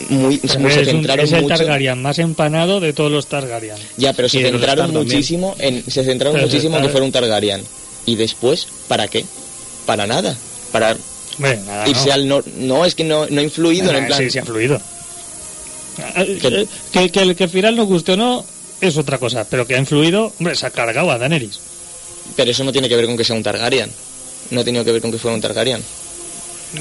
[0.09, 3.75] Muy, se es, un- centraron es el mucho Targaryen más empanado de todos los Targaryen.
[3.97, 7.61] ya pero se centraron muchísimo en se centraron Pero muchísimo en que fuera un Targaryen
[8.05, 9.23] y después para qué
[9.85, 10.35] para nada
[10.71, 10.95] para
[11.37, 12.13] Bueno, nada, irse no.
[12.13, 14.45] al nor no es que no, no ha influido Ah, en plan Sí, sí ha
[14.45, 14.79] fluido.
[16.15, 18.45] Eh, Que- eh, Que, que, el- que al final no guste o no
[18.81, 21.59] es otra cosa, pero que ha influido, hombre, se ha cargado a Daenerys.
[22.35, 23.91] Pero eso no tiene que ver con que sea un Targaryen.
[24.51, 25.81] No ha tenido que ver con que fuera un Targaryen.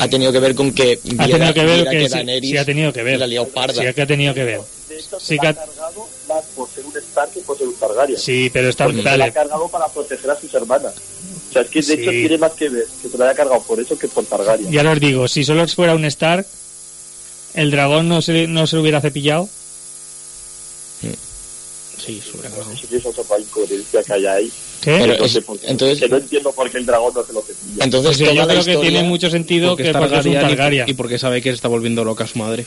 [0.00, 2.56] Ha tenido que ver con que Ha viera, tenido que ver que, sí, Daenerys sí
[2.56, 3.18] ha tenido que ver.
[3.18, 3.82] la ha liado parda.
[3.86, 4.60] Sí que ha tenido que ver.
[4.88, 7.40] de hecho Sí se que la ha- ha cargado más por ser un Stark que
[7.40, 8.18] por ser un Targaryen.
[8.18, 10.94] Sí, pero está Porque se la ha cargado para proteger a sus hermanas.
[11.52, 11.92] O sea, es que de Sí.
[12.00, 14.70] hecho tiene más que ver que se la haya cargado por eso que por Targaryen.
[14.72, 16.46] Ya os digo, si solo fuera un Stark,
[17.54, 19.48] el dragón no se, no se lo hubiera cepillado.
[22.04, 22.74] Sí, sobrecargado.
[22.76, 24.52] Sí que es otra incoherencia que hay ahí.
[24.80, 24.98] ¿Qué?
[24.98, 27.42] Pero No es- sé entonces- que no entiendo por qué el dragón no se lo
[27.42, 27.84] cepilla.
[27.84, 30.88] Entonces Pues yo creo que tiene mucho sentido que es es un Targaryen y- Targaryen.
[30.88, 32.66] y, porque sabe que se está volviendo loca su madre.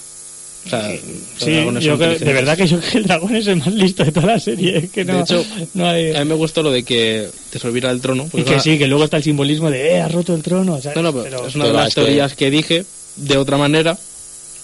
[0.66, 1.00] O sea, los
[1.38, 3.56] Sí, dragones yo son creo- de verdad que yo creo que el dragón es el
[3.58, 4.78] más listo de toda la serie.
[4.78, 5.46] Es que no, De hecho,
[5.76, 6.16] no hay...
[6.16, 8.28] A mí me gustó lo de que desolviera el trono.
[8.34, 10.80] Y que es sí, que luego está el simbolismo de, eh, ha roto el trono.
[10.96, 12.86] No, no, pero Pero- es una de las es que- teorías que dije
[13.18, 13.98] de otra manera.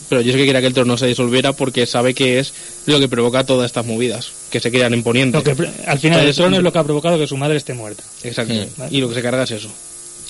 [0.10, 2.52] Pero yo sé que quería que el trono se disolviera porque sabe que es
[2.88, 5.38] lo que provoca todas estas movidas que se quedan imponiendo.
[5.38, 7.56] lo que, pre- al final el trono es lo que ha provocado que su madre
[7.58, 8.04] esté muerta.
[8.24, 8.54] Exacto.
[8.54, 8.84] Mm.
[8.94, 9.70] Y lo que se carga es eso.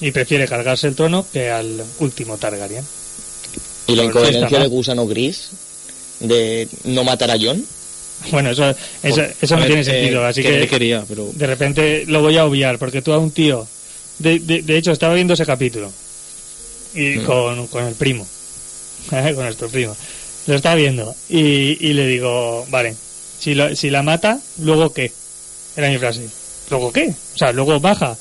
[0.01, 2.83] Y prefiere cargarse el trono que al último Targaryen.
[3.87, 4.67] Y la incoherencia de.
[4.67, 5.49] Gusano Gris
[6.21, 7.63] de no matar a Jon.
[8.31, 8.69] Bueno, eso,
[9.03, 10.25] eso, eso no ver, tiene eh, sentido.
[10.25, 13.67] así que quería, pero de repente lo voy a obviar, porque tú a un tío.
[14.19, 15.91] De, de, de hecho, estaba viendo ese capítulo.
[16.93, 17.25] Y Mm.
[17.25, 18.27] con, con el primo.
[19.09, 19.95] con nuestro primo.
[20.47, 21.15] Lo estaba viendo.
[21.29, 22.95] Y, y le digo, vale,
[23.39, 25.11] si, lo- si la mata, ¿luego qué?
[25.75, 26.27] Era mi frase.
[26.69, 27.13] ¿Luego qué?
[27.33, 28.15] O sea, luego baja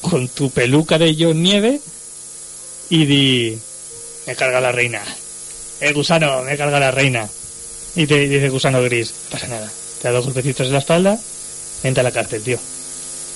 [0.00, 1.80] con tu peluca de John Nieve
[2.90, 3.58] y di,
[4.26, 5.02] me carga la reina.
[5.80, 7.28] El gusano, me carga la reina.
[7.96, 9.70] Y te dice gusano gris, no pasa nada.
[10.00, 11.18] Te da dos golpecitos en la espalda,
[11.82, 12.58] entra a la cárcel, tío.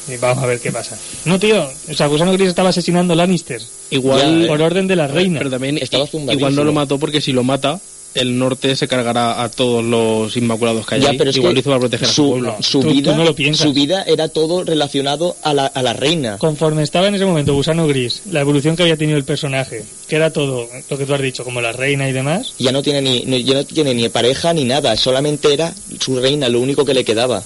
[0.09, 0.99] Y vamos a ver qué pasa.
[1.25, 4.49] No, tío, o sea, gusano gris estaba asesinando Lannisters igual Ya, eh.
[4.49, 5.39] por orden de la reina.
[5.39, 7.81] Pero también Estaba igual no lo mató porque si lo mata,
[8.15, 11.55] el norte se cargará a todos los inmaculados que hay Ya, pero es igual que
[11.55, 12.57] lo hizo para proteger a su su, pueblo.
[12.61, 13.67] su Tú- tú vida, no lo piensas.
[13.67, 16.37] su vida era todo relacionado a la, a la reina.
[16.39, 20.17] Conforme estaba en ese momento Gusano Gris, la evolución que había tenido el personaje, que
[20.17, 23.01] era todo lo que tú has dicho, como la reina y demás, Ya no tiene
[23.03, 26.85] ni, no- ya no tiene ni pareja ni nada, solamente era su reina, lo único
[26.85, 27.43] que le quedaba.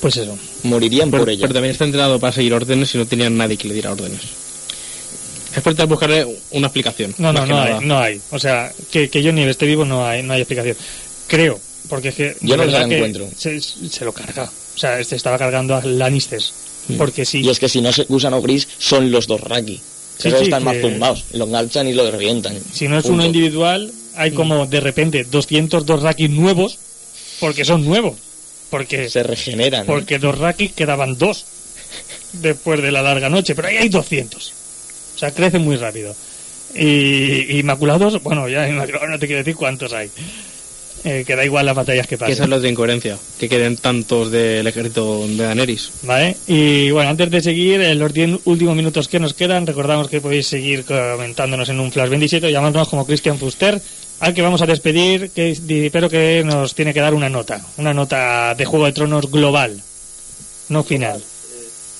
[0.00, 0.38] pues eso.
[0.62, 1.40] Morirían Pero, por ella.
[1.42, 4.20] pero también está entrenado para seguir órdenes y no tenía nadie que le diera órdenes.
[5.56, 7.14] Es por intentar buscarle una explicación.
[7.18, 8.20] No, no, no hay, no hay.
[8.30, 10.76] O sea, que, que Johnny esté vivo no hay, no hay explicación.
[11.26, 12.36] Creo, porque es que...
[12.42, 13.28] Yo no se la encuentro.
[13.36, 14.44] Se, se lo carga.
[14.74, 16.52] O sea, este estaba cargando a Lannisters.
[16.98, 17.40] Porque sí.
[17.40, 19.80] Y es que si no se gusano gris, son los dos Raki.
[20.18, 21.24] Sí, están que- más zumbados.
[21.32, 22.56] Lo enganchan y lo revientan.
[22.72, 23.14] Si no es Punto.
[23.14, 26.78] uno individual, hay como de repente 202 Rakis nuevos,
[27.40, 28.14] porque son nuevos.
[28.70, 29.82] Porque, Se regeneran.
[29.82, 29.86] ¿eh?
[29.86, 31.44] porque dos Rakis quedaban dos
[32.34, 34.52] después de la larga noche, pero ahí hay 200.
[35.16, 36.14] O sea, crecen muy rápido.
[36.74, 40.10] Y, y Inmaculados, bueno, ya Inmaculados no te quiero decir cuántos hay.
[41.04, 42.50] Eh, que da igual las batallas que Que esa es pasen.
[42.50, 43.16] la otra incoherencia.
[43.38, 45.90] Que queden tantos del ejército de Daenerys.
[46.02, 46.36] ¿Vale?
[46.48, 50.20] Y bueno, antes de seguir, en los 10 últimos minutos que nos quedan, recordamos que
[50.20, 53.80] podéis seguir comentándonos en un Flash 27, llamándonos como Christian Fuster,
[54.18, 57.28] al que vamos a despedir, que es- di- pero que nos tiene que dar una
[57.28, 59.80] nota, una nota de Juego de Tronos global,
[60.70, 61.22] no final,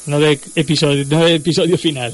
[0.07, 2.13] no de episodio, no de episodio final.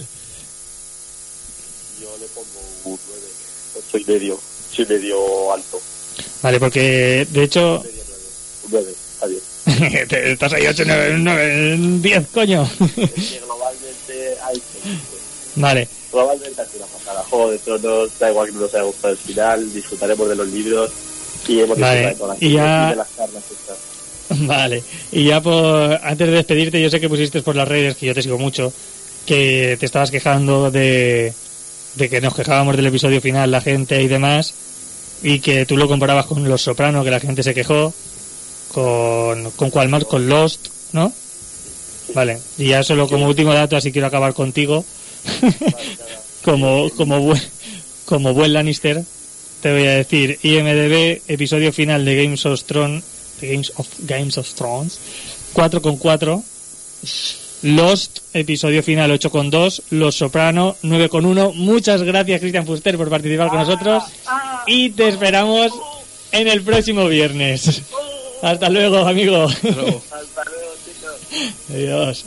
[3.92, 4.40] Soy medio,
[4.74, 5.80] soy medio alto.
[6.42, 8.22] Vale, porque de hecho, Medio 9.
[8.64, 10.08] Un 9, está bien.
[10.08, 12.68] te- estás ahí 8, 9, 9, 10, coño.
[12.78, 14.62] Que globalmente hay
[15.56, 17.22] vale, Globalmente ha sido una pasada.
[17.30, 20.48] Juego de Tronos, da igual que no nos haya gustado el final, disfrutaremos de los
[20.48, 20.90] libros
[21.48, 23.78] y hemos Vale, disfrutado de todas las y ya- de las charlas estas.
[24.48, 24.82] Vale,
[25.12, 28.14] y ya por, antes de despedirte, yo sé que pusiste por las redes, que yo
[28.14, 28.72] te sigo mucho,
[29.26, 31.32] que te estabas quejando de,
[31.94, 34.54] de que nos quejábamos del episodio final la gente y demás,
[35.22, 37.92] y que tú lo comparabas con Los Soprano, que la gente se quejó,
[38.72, 41.12] con, con cuál más, con Lost, ¿no?
[42.14, 44.84] Vale, y ya solo como último dato, así quiero acabar contigo.
[46.44, 47.42] como, como, buen,
[48.04, 49.02] como buen Lannister,
[49.60, 53.04] te voy a decir IMDB, episodio final de Games of Thrones,
[53.40, 54.98] Games of, Games of Thrones,
[55.54, 56.42] 4,4.
[57.62, 59.82] Lost, episodio final 8,2.
[59.90, 61.54] Los Soprano, 9,1.
[61.54, 64.02] Muchas gracias, Cristian Fuster, por participar con nosotros.
[64.66, 65.72] Y te esperamos
[66.32, 67.82] en el próximo viernes.
[68.42, 69.46] Hasta luego, amigo.
[71.70, 72.24] Adiós.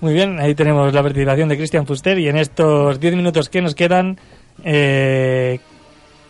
[0.00, 3.62] Muy bien, ahí tenemos la participación de Cristian Fuster y en estos 10 minutos que
[3.62, 4.18] nos quedan,
[4.62, 5.58] eh,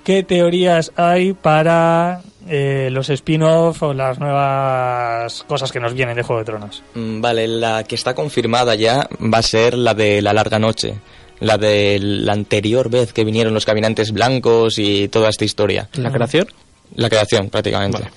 [0.04, 6.22] ¿qué teorías hay para eh, los spin-off o las nuevas cosas que nos vienen de
[6.22, 6.82] Juego de Tronos?
[6.94, 10.94] Mm, Vale, la que está confirmada ya va a ser la de la larga noche.
[11.40, 15.88] La de la anterior vez que vinieron los caminantes blancos y toda esta historia.
[15.94, 16.46] ¿La creación?
[16.94, 17.98] La creación, prácticamente.
[17.98, 18.10] Vale.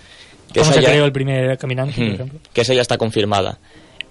[0.54, 2.40] Que ¿Cómo se ya- creó el primer caminante, por Hmm, ejemplo?
[2.54, 3.60] que esa ya está confirmada.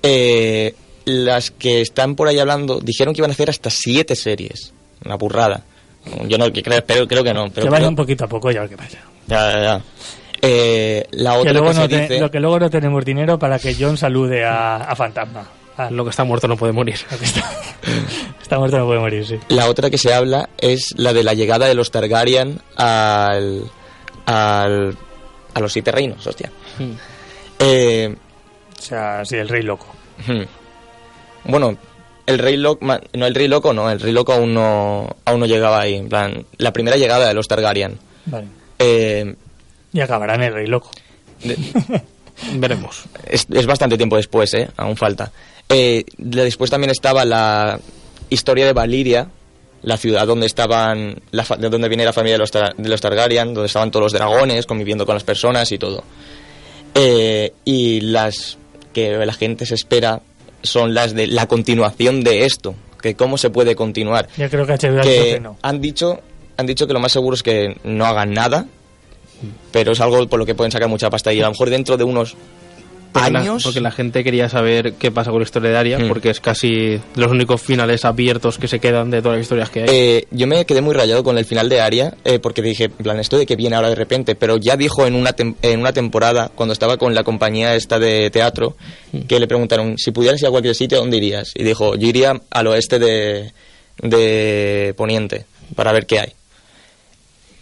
[0.02, 0.74] Eh,
[1.06, 4.74] las que están por ahí hablando dijeron que iban a hacer hasta siete series.
[5.04, 5.62] Una burrada.
[6.26, 7.48] Yo no que creo, pero creo que no.
[7.50, 8.98] Pero que vaya creo- un poquito a poco y a ver qué pasa.
[9.28, 9.80] Ya, ya, ya.
[10.42, 12.20] Eh, la Que otra luego que no se te- dice...
[12.20, 15.46] Lo que luego no tenemos dinero para que John salude a, a Fantasma.
[15.76, 16.96] Ah, Lo que está muerto no puede morir.
[17.10, 17.44] lo que está,
[18.42, 19.38] está muerto no puede morir, sí.
[19.48, 23.62] La otra que se habla es la de la llegada de los Targaryen al,
[24.26, 24.96] al
[25.54, 26.50] a los siete reinos, hostia.
[26.78, 26.92] Hmm.
[27.60, 28.14] Eh,
[28.78, 29.86] O sea, sí, el rey loco.
[30.26, 30.42] hmm.
[31.50, 31.76] bueno,
[32.26, 35.46] el rey loco, no el rey loco, no, el rey loco aún no aún no
[35.46, 37.98] llegaba ahí, en plan, la primera llegada de los Targaryen.
[38.26, 38.46] Vale.
[38.78, 39.34] Eh,
[39.92, 40.90] Y acabará en el rey loco.
[41.42, 41.56] de-
[42.54, 43.04] Veremos.
[43.26, 44.68] es, es bastante tiempo después, ¿eh?
[44.76, 45.32] Aún falta.
[45.68, 47.80] Eh, de- después también estaba la
[48.30, 49.28] historia de Valiria,
[49.82, 53.54] la ciudad donde estaban, la de donde viene la familia de los, de los Targaryen,
[53.54, 56.04] donde estaban todos los dragones conviviendo con las personas y todo.
[56.94, 58.58] Eh, y las
[58.92, 60.22] que la gente se espera
[60.62, 64.28] son las de la continuación de esto, que cómo se puede continuar.
[64.36, 65.56] Yo creo que HBO que no.
[65.62, 66.20] han dicho,
[66.58, 68.66] han dicho que lo más seguro es que no hagan nada,
[69.70, 71.96] pero es algo por lo que pueden sacar mucha pasta y a lo mejor dentro
[71.96, 72.34] de unos
[73.12, 75.98] Porque la, años porque la gente quería saber qué pasa con la historia de Aria,
[76.00, 76.08] Hmm.
[76.08, 79.82] porque es casi los únicos finales abiertos que se quedan de todas las historias que
[79.82, 79.88] hay.
[79.88, 82.90] Eh, yo me quedé muy rayado con el final de Aria, eh, porque dije, en
[82.90, 85.92] plan, esto de que viene ahora de repente, pero ya dijo en una, en una
[85.92, 88.76] temporada, cuando estaba con la compañía esta de teatro,
[89.28, 91.52] que le preguntaron, si pudieras ir a cualquier sitio, ¿a dónde irías?
[91.54, 93.52] Y dijo, yo iría al oeste de,
[94.02, 95.44] de Poniente,
[95.76, 96.32] para ver qué hay.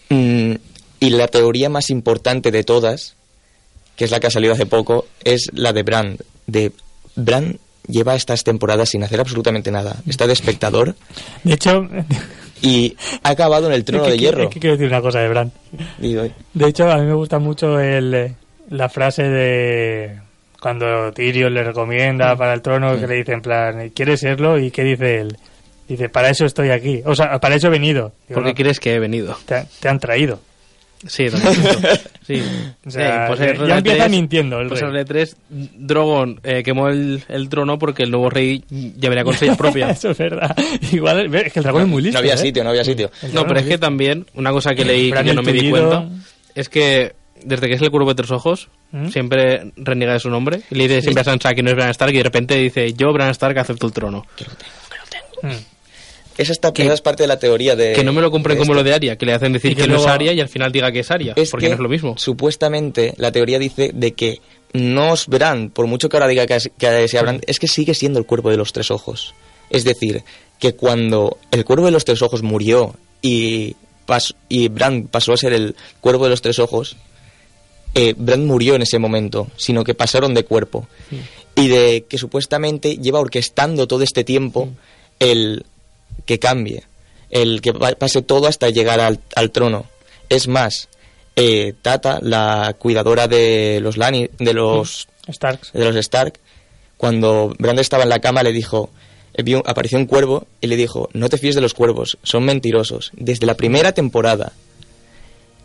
[0.09, 0.53] Mm,
[1.01, 3.17] y la teoría más importante de todas,
[3.97, 6.21] que es la que ha salido hace poco, es la de Brand.
[6.47, 6.73] De
[7.17, 9.97] Brand lleva estas temporadas sin hacer absolutamente nada.
[10.09, 10.95] Está de espectador
[11.45, 11.87] De hecho,
[12.63, 14.43] y ha acabado en el trono es que- de hierro.
[14.45, 15.53] es que quiero decir una cosa de Bran.
[15.99, 18.35] Digo, De hecho, a mí me gusta mucho el,
[18.71, 20.21] la frase de
[20.61, 24.59] cuando Tyrion le recomienda para el trono que le dice en plan, ¿quieres serlo?
[24.59, 25.37] ¿Y qué dice él?
[25.89, 27.03] Dice, para eso estoy aquí.
[27.05, 28.13] O sea, para eso he venido.
[28.29, 29.37] Digo, ¿Por qué "No, crees que he venido?
[29.47, 30.41] te, te han traído.
[31.07, 31.29] Sí,
[32.27, 32.43] sí.
[32.87, 34.89] O sea, Eh, pues ya- empieza 3, mintiendo el pues rey.
[34.89, 39.23] en Red 3, Drogon eh, quemó el, el trono porque el nuevo rey ya venía
[39.23, 39.99] con propias.
[39.99, 40.57] Eso es verdad.
[40.93, 42.17] Igual, es que el dragón es muy listo.
[42.17, 42.39] no había ¿eh?
[42.39, 43.11] sitio, no había sitio.
[43.33, 46.09] No, pero es que también, una cosa que leí que yo no me di cuenta,
[46.55, 47.15] es que
[47.45, 49.09] desde que es el cuervo de tres ojos, ¿Mm?
[49.11, 50.63] siempre reniega de su nombre.
[50.71, 52.95] Y le dice siempre a Sansa que no es Bran Stark y de repente dice,
[52.95, 54.25] yo Bran Stark acepto el trono.
[55.43, 55.49] Mm.
[56.39, 57.93] Esa, está, esa es parte de la teoría de...
[57.95, 58.75] que no me lo compren como esto.
[58.75, 60.71] lo de Aria, que le hacen decir que que, no es Aria y al final
[60.71, 62.15] diga que es Aria, Es porque que, no es lo mismo.
[62.19, 64.41] Supuestamente, la teoría dice de que
[64.75, 67.69] no es Bran, por mucho que ahora diga que, es- que sea Bran, es que
[67.69, 69.35] sigue siendo el cuervo de los tres ojos.
[69.71, 70.23] Es decir,
[70.59, 73.75] que cuando el cuervo de los tres ojos murió y,
[74.07, 76.97] pas- y Bran pasó a ser el cuervo de los tres ojos,
[77.95, 80.87] eh, Bran murió en ese momento, sino que pasaron de cuerpo.
[81.55, 84.69] Y de que supuestamente lleva orquestando todo este tiempo
[85.19, 85.65] el
[86.25, 86.85] que cambie,
[87.31, 89.87] el que pa- pase todo hasta llegar al, al trono.
[90.29, 90.89] Es más,
[91.37, 95.73] eh, Tata, la cuidadora de los Lani, de los Starks.
[95.73, 96.39] de los Stark,
[96.97, 98.91] cuando Brand estaba en la cama le dijo,
[99.35, 102.45] eh, vio- apareció un cuervo y le dijo, no te fíes de los cuervos, son
[102.45, 104.53] mentirosos, desde la primera temporada.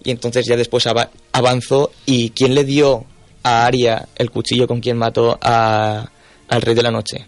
[0.03, 3.05] Y entonces ya después ava- avanzó y ¿quién le dio
[3.43, 6.09] a Arya el cuchillo con quien mató a,
[6.47, 7.25] al Rey de la Noche?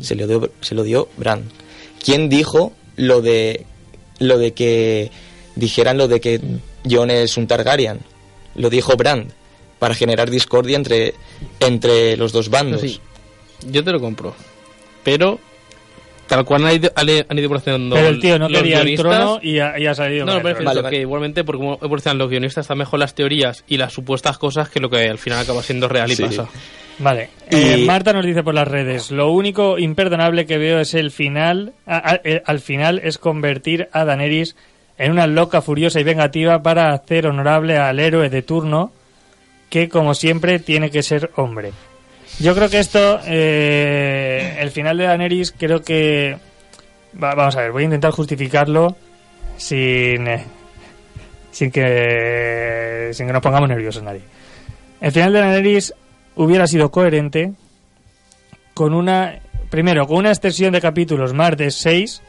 [0.00, 1.44] Se lo dio, se lo dio Bran.
[2.04, 3.66] ¿Quién dijo lo de,
[4.18, 5.10] lo de que
[5.56, 6.40] dijeran lo de que
[6.90, 8.00] Jon es un Targaryen?
[8.54, 9.32] Lo dijo Bran
[9.78, 11.14] para generar discordia entre,
[11.60, 12.80] entre los dos bandos.
[12.80, 13.00] Sí,
[13.70, 14.34] yo te lo compro.
[15.02, 15.38] pero
[16.26, 19.40] tal cual han ido, han ido evolucionando Pero el tío no los quería el trono
[19.42, 20.24] y ha, y ha salido.
[20.26, 20.54] No, trono.
[20.64, 20.90] Vale, vale.
[20.96, 24.68] que igualmente porque como evolucionan los guionistas están mejor las teorías y las supuestas cosas
[24.68, 26.22] que lo que al final acaba siendo real y Sí.
[26.22, 26.46] pasa.
[27.00, 27.30] Vale.
[27.50, 31.10] Y- Eh, Marta nos dice por las redes: Lo único imperdonable que veo es el
[31.10, 31.72] final.
[31.86, 34.54] a- a- eh, al final es convertir a Daenerys
[34.98, 38.92] en una loca, furiosa y vengativa para hacer honorable al héroe de turno,
[39.70, 41.72] que como siempre tiene que ser hombre.
[42.38, 46.36] Yo creo que esto, eh, el final de Daenerys, creo que.
[47.20, 48.94] va- vamos a ver, voy a intentar justificarlo
[49.56, 50.28] sin.
[50.28, 50.44] eh,
[51.50, 53.10] sin que.
[53.14, 54.20] sin que nos pongamos nerviosos nadie.
[55.00, 55.94] El final de Daenerys
[56.44, 57.52] hubiera sido coherente
[58.74, 59.40] con una.
[59.70, 62.22] Primero, con una extensión de capítulos más de 6,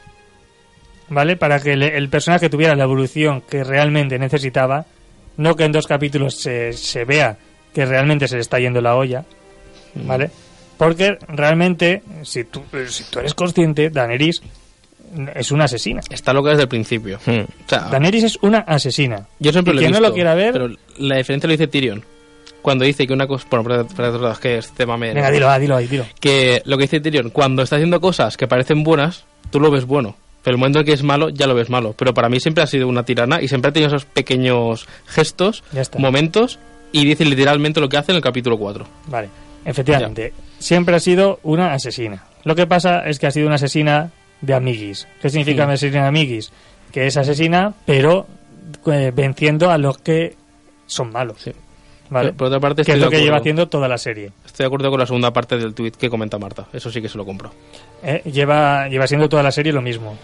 [1.08, 1.36] ¿vale?
[1.36, 4.86] Para que el, el personaje tuviera la evolución que realmente necesitaba.
[5.36, 7.38] No que en dos capítulos se, se vea
[7.74, 9.24] que realmente se le está yendo la olla,
[9.94, 10.30] ¿vale?
[10.76, 14.42] Porque realmente, si tú, si tú eres consciente, Daenerys
[15.34, 16.00] es una asesina.
[16.10, 17.18] Está loca desde el principio.
[17.24, 17.40] Hmm.
[17.40, 19.26] O sea, Daenerys es una asesina.
[19.38, 21.52] yo siempre y lo he quien visto, no lo quiera ver, pero la diferencia lo
[21.52, 22.04] dice Tyrion.
[22.62, 23.46] Cuando dice que una cosa...
[23.50, 25.12] Bueno, para, para todos que este mame...
[25.12, 26.06] venga, dilo, ah, dilo ahí, dilo.
[26.20, 29.84] que lo que dice Tyrion, cuando está haciendo cosas que parecen buenas, tú lo ves
[29.84, 30.16] bueno.
[30.42, 31.94] Pero el momento en que es malo, ya lo ves malo.
[31.96, 35.62] Pero para mí siempre ha sido una tirana y siempre ha tenido esos pequeños gestos,
[35.98, 36.58] momentos,
[36.90, 38.84] y dice literalmente lo que hace en el capítulo 4.
[39.06, 39.28] Vale,
[39.64, 40.32] efectivamente.
[40.58, 42.24] Siempre ha sido una asesina.
[42.44, 44.10] Lo que pasa es que ha sido una asesina
[44.40, 45.06] de amiguis.
[45.20, 45.64] ¿Qué significa Sí.
[45.64, 46.52] una asesina de amiguis?
[46.90, 48.26] Que es asesina, pero
[48.86, 50.34] eh, venciendo a los que
[50.86, 51.36] son malos.
[51.42, 51.52] Sí.
[52.12, 52.32] ¿Vale?
[52.34, 54.32] Por otra parte, que es lo que lleva haciendo toda la serie.
[54.44, 56.66] Estoy de acuerdo con la segunda parte del tuit que comenta Marta.
[56.72, 57.50] Eso sí que se lo compro.
[58.02, 58.20] ¿eh?
[58.30, 60.16] Lleva, lleva siendo toda la serie lo mismo.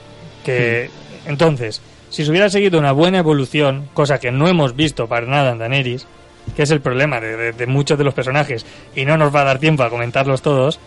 [0.44, 0.90] Que
[1.26, 1.80] entonces,
[2.10, 5.58] si se hubiera seguido una buena evolución, cosa que no hemos visto para nada en
[5.58, 6.06] Daenerys,
[6.54, 8.64] que es el problema de, de- de muchos de los personajes,
[8.94, 10.78] y no nos va a dar tiempo a comentarlos todos,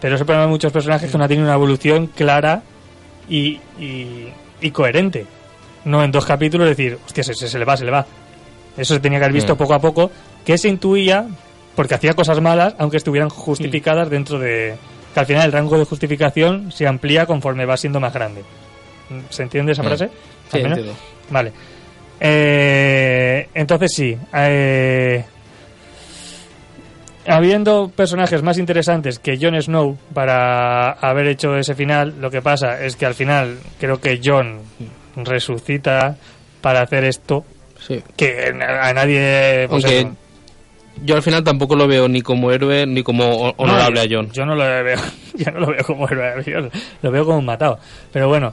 [0.00, 2.62] pero es el problema de muchos personajes que no tienen una evolución clara
[3.28, 4.28] y, y,
[4.60, 5.24] y coherente.
[5.84, 8.04] No en dos capítulos decir, hostia, se, se- se le va, se le va.
[8.76, 9.58] Eso se tenía que haber visto Mm.
[9.58, 10.08] poco a poco,
[10.48, 11.26] que se intuía
[11.76, 14.76] porque hacía cosas malas, aunque estuvieran justificadas dentro de...
[15.12, 18.42] que al final el rango de justificación se amplía conforme va siendo más grande.
[19.28, 19.86] ¿Se entiende esa Mm.
[19.86, 20.08] frase?
[20.50, 20.94] Sí, entiendo.
[21.28, 21.52] Vale.
[22.18, 24.16] Eh, entonces sí.
[24.32, 25.22] eh,
[27.26, 32.82] habiendo personajes más interesantes que Jon Snow para haber hecho ese final, lo que pasa
[32.82, 34.60] es que al final creo que Jon
[35.16, 36.16] resucita
[36.62, 37.44] para hacer esto
[37.86, 38.02] Sí.
[38.16, 40.10] que a nadie pues Aunque.
[41.04, 44.18] Yo al final tampoco lo veo ni como héroe ni como ho- honorable No, a
[44.22, 44.32] John.
[44.32, 44.98] Yo no lo veo,
[45.34, 46.60] yo no lo veo como héroe, yo
[47.02, 47.78] lo veo como un matado.
[48.12, 48.52] Pero bueno,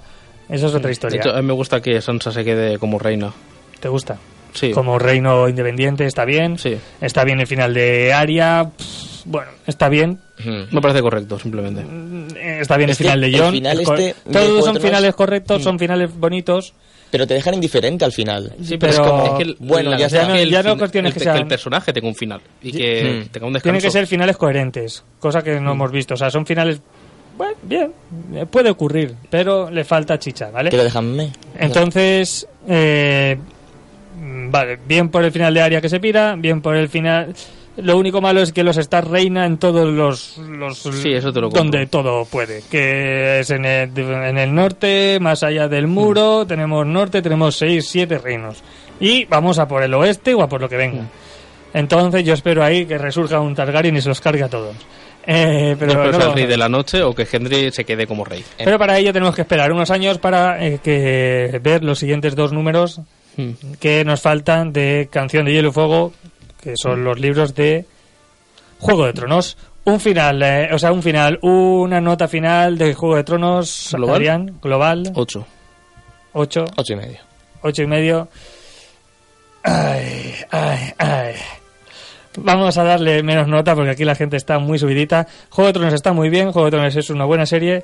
[0.49, 1.19] eso es otra De historia.
[1.21, 3.31] hecho, a mí me gusta que Sansa se quede como reina.
[3.79, 4.17] ¿Te gusta?
[4.53, 4.71] Sí.
[4.71, 6.57] Como reino independiente está bien.
[6.57, 6.77] Sí.
[7.01, 8.69] Está bien el final de Aria.
[8.77, 10.19] pff, Bueno, está bien.
[10.71, 11.83] Me parece correcto, simplemente.
[11.83, 12.27] Mm,
[12.61, 13.51] Está bien Es el final de John.
[13.53, 15.63] final este Todos son finales correctos, Mm.
[15.63, 16.73] son finales bonitos.
[17.16, 18.53] Pero te dejan indiferente al final.
[18.61, 19.24] Sí, pero- es como...
[19.26, 20.38] es que el- bueno, la- ya es que está.
[20.38, 23.30] el Ya no cuestiones que que, sean- el personaje tenga un final y que Hmm.
[23.32, 23.63] tenga un descanso.
[23.63, 25.63] Tienen que ser finales coherentes, cosa que Mm.
[25.63, 26.16] no hemos visto.
[26.16, 26.82] O sea, son finales.
[27.38, 27.93] Bueno, bien,
[28.34, 30.70] eh, puede ocurrir, pero le falta chicha, ¿vale?
[30.72, 31.32] Que lo dejan me.
[31.57, 33.38] Entonces, eh,
[34.20, 37.34] mm, vale, bien por el final de Aria que se pira, bien por el final.
[37.78, 41.41] Lo único malo es que los Star reina en todos los, los Sí, eso te
[41.41, 46.45] lo donde todo puede, que es en el, en el norte, más allá del muro,
[46.47, 48.63] tenemos norte, tenemos seis, siete reinos
[48.99, 51.03] y vamos a por el oeste o a por lo que venga.
[51.73, 54.76] Entonces yo espero ahí que resurja un Targaryen y se los cargue a todos.
[55.28, 58.45] Eh, pero, no el rey de la noche o que Henry se quede como rey.
[58.57, 62.53] Pero para ello tenemos que esperar unos años para eh, que ver los siguientes dos
[62.53, 63.01] números
[63.38, 63.51] Hmm.
[63.82, 66.13] que nos faltan de Canción de Hielo y Fuego,
[66.66, 67.86] que son los libros de
[68.80, 69.55] Juego de Tronos.
[69.84, 74.16] Un final, eh, o sea, un final, una nota final de Juego de Tronos, ¿Global?
[74.16, 75.45] Adrián, global, Ocho.
[76.34, 77.20] 8, Ocho y medio.
[77.61, 78.28] 8 y medio.
[79.61, 81.36] Ay, ay, ay.
[82.38, 85.28] Vamos a darle menos nota porque aquí la gente está muy subidita.
[85.51, 87.84] Juego de Tronos está muy bien, Juego de Tronos es una buena serie,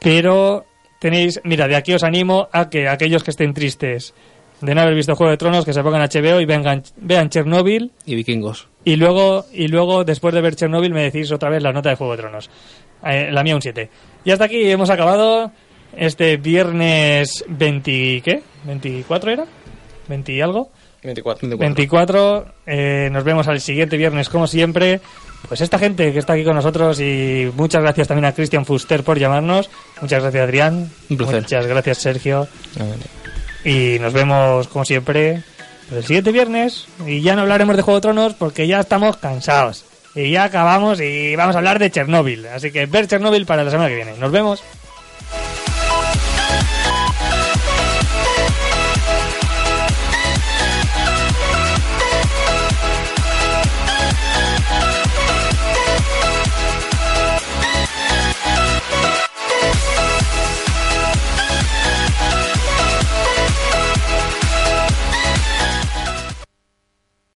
[0.00, 0.64] pero
[0.98, 4.14] tenéis, mira, de aquí os animo a que aquellos que estén tristes
[4.60, 7.92] de no haber visto Juego de Tronos, que se pongan HBO y vengan, vean Chernobyl
[8.06, 8.68] Y vikingos.
[8.84, 11.96] y luego, y luego después de ver Chernobyl me decís otra vez la nota de
[11.96, 12.50] Juego de Tronos.
[13.04, 13.88] Eh, la mía un 7.
[14.24, 15.52] Y hasta aquí hemos acabado
[15.96, 18.42] este viernes 20, ¿qué?
[18.66, 19.44] ¿24 era?
[20.08, 20.70] ¿20 y algo?
[21.02, 21.56] 24.
[21.58, 22.46] 24.
[22.66, 25.00] eh, nos vemos al siguiente viernes, como siempre.
[25.46, 29.04] Pues esta gente que está aquí con nosotros y muchas gracias también a Christian Fuster
[29.04, 29.70] por llamarnos.
[30.00, 30.90] Muchas gracias, Adrián.
[31.10, 31.42] Un placer.
[31.42, 32.48] Muchas gracias, Sergio.
[33.66, 35.42] Y nos vemos, como siempre,
[35.90, 36.86] el siguiente viernes.
[37.04, 39.84] Y ya no hablaremos de Juego de Tronos porque ya estamos cansados.
[40.14, 42.46] y ya acabamos y vamos a hablar de Chernóbil.
[42.46, 44.14] Así que ver Chernóbil para la semana que viene.
[44.18, 44.62] Nos vemos.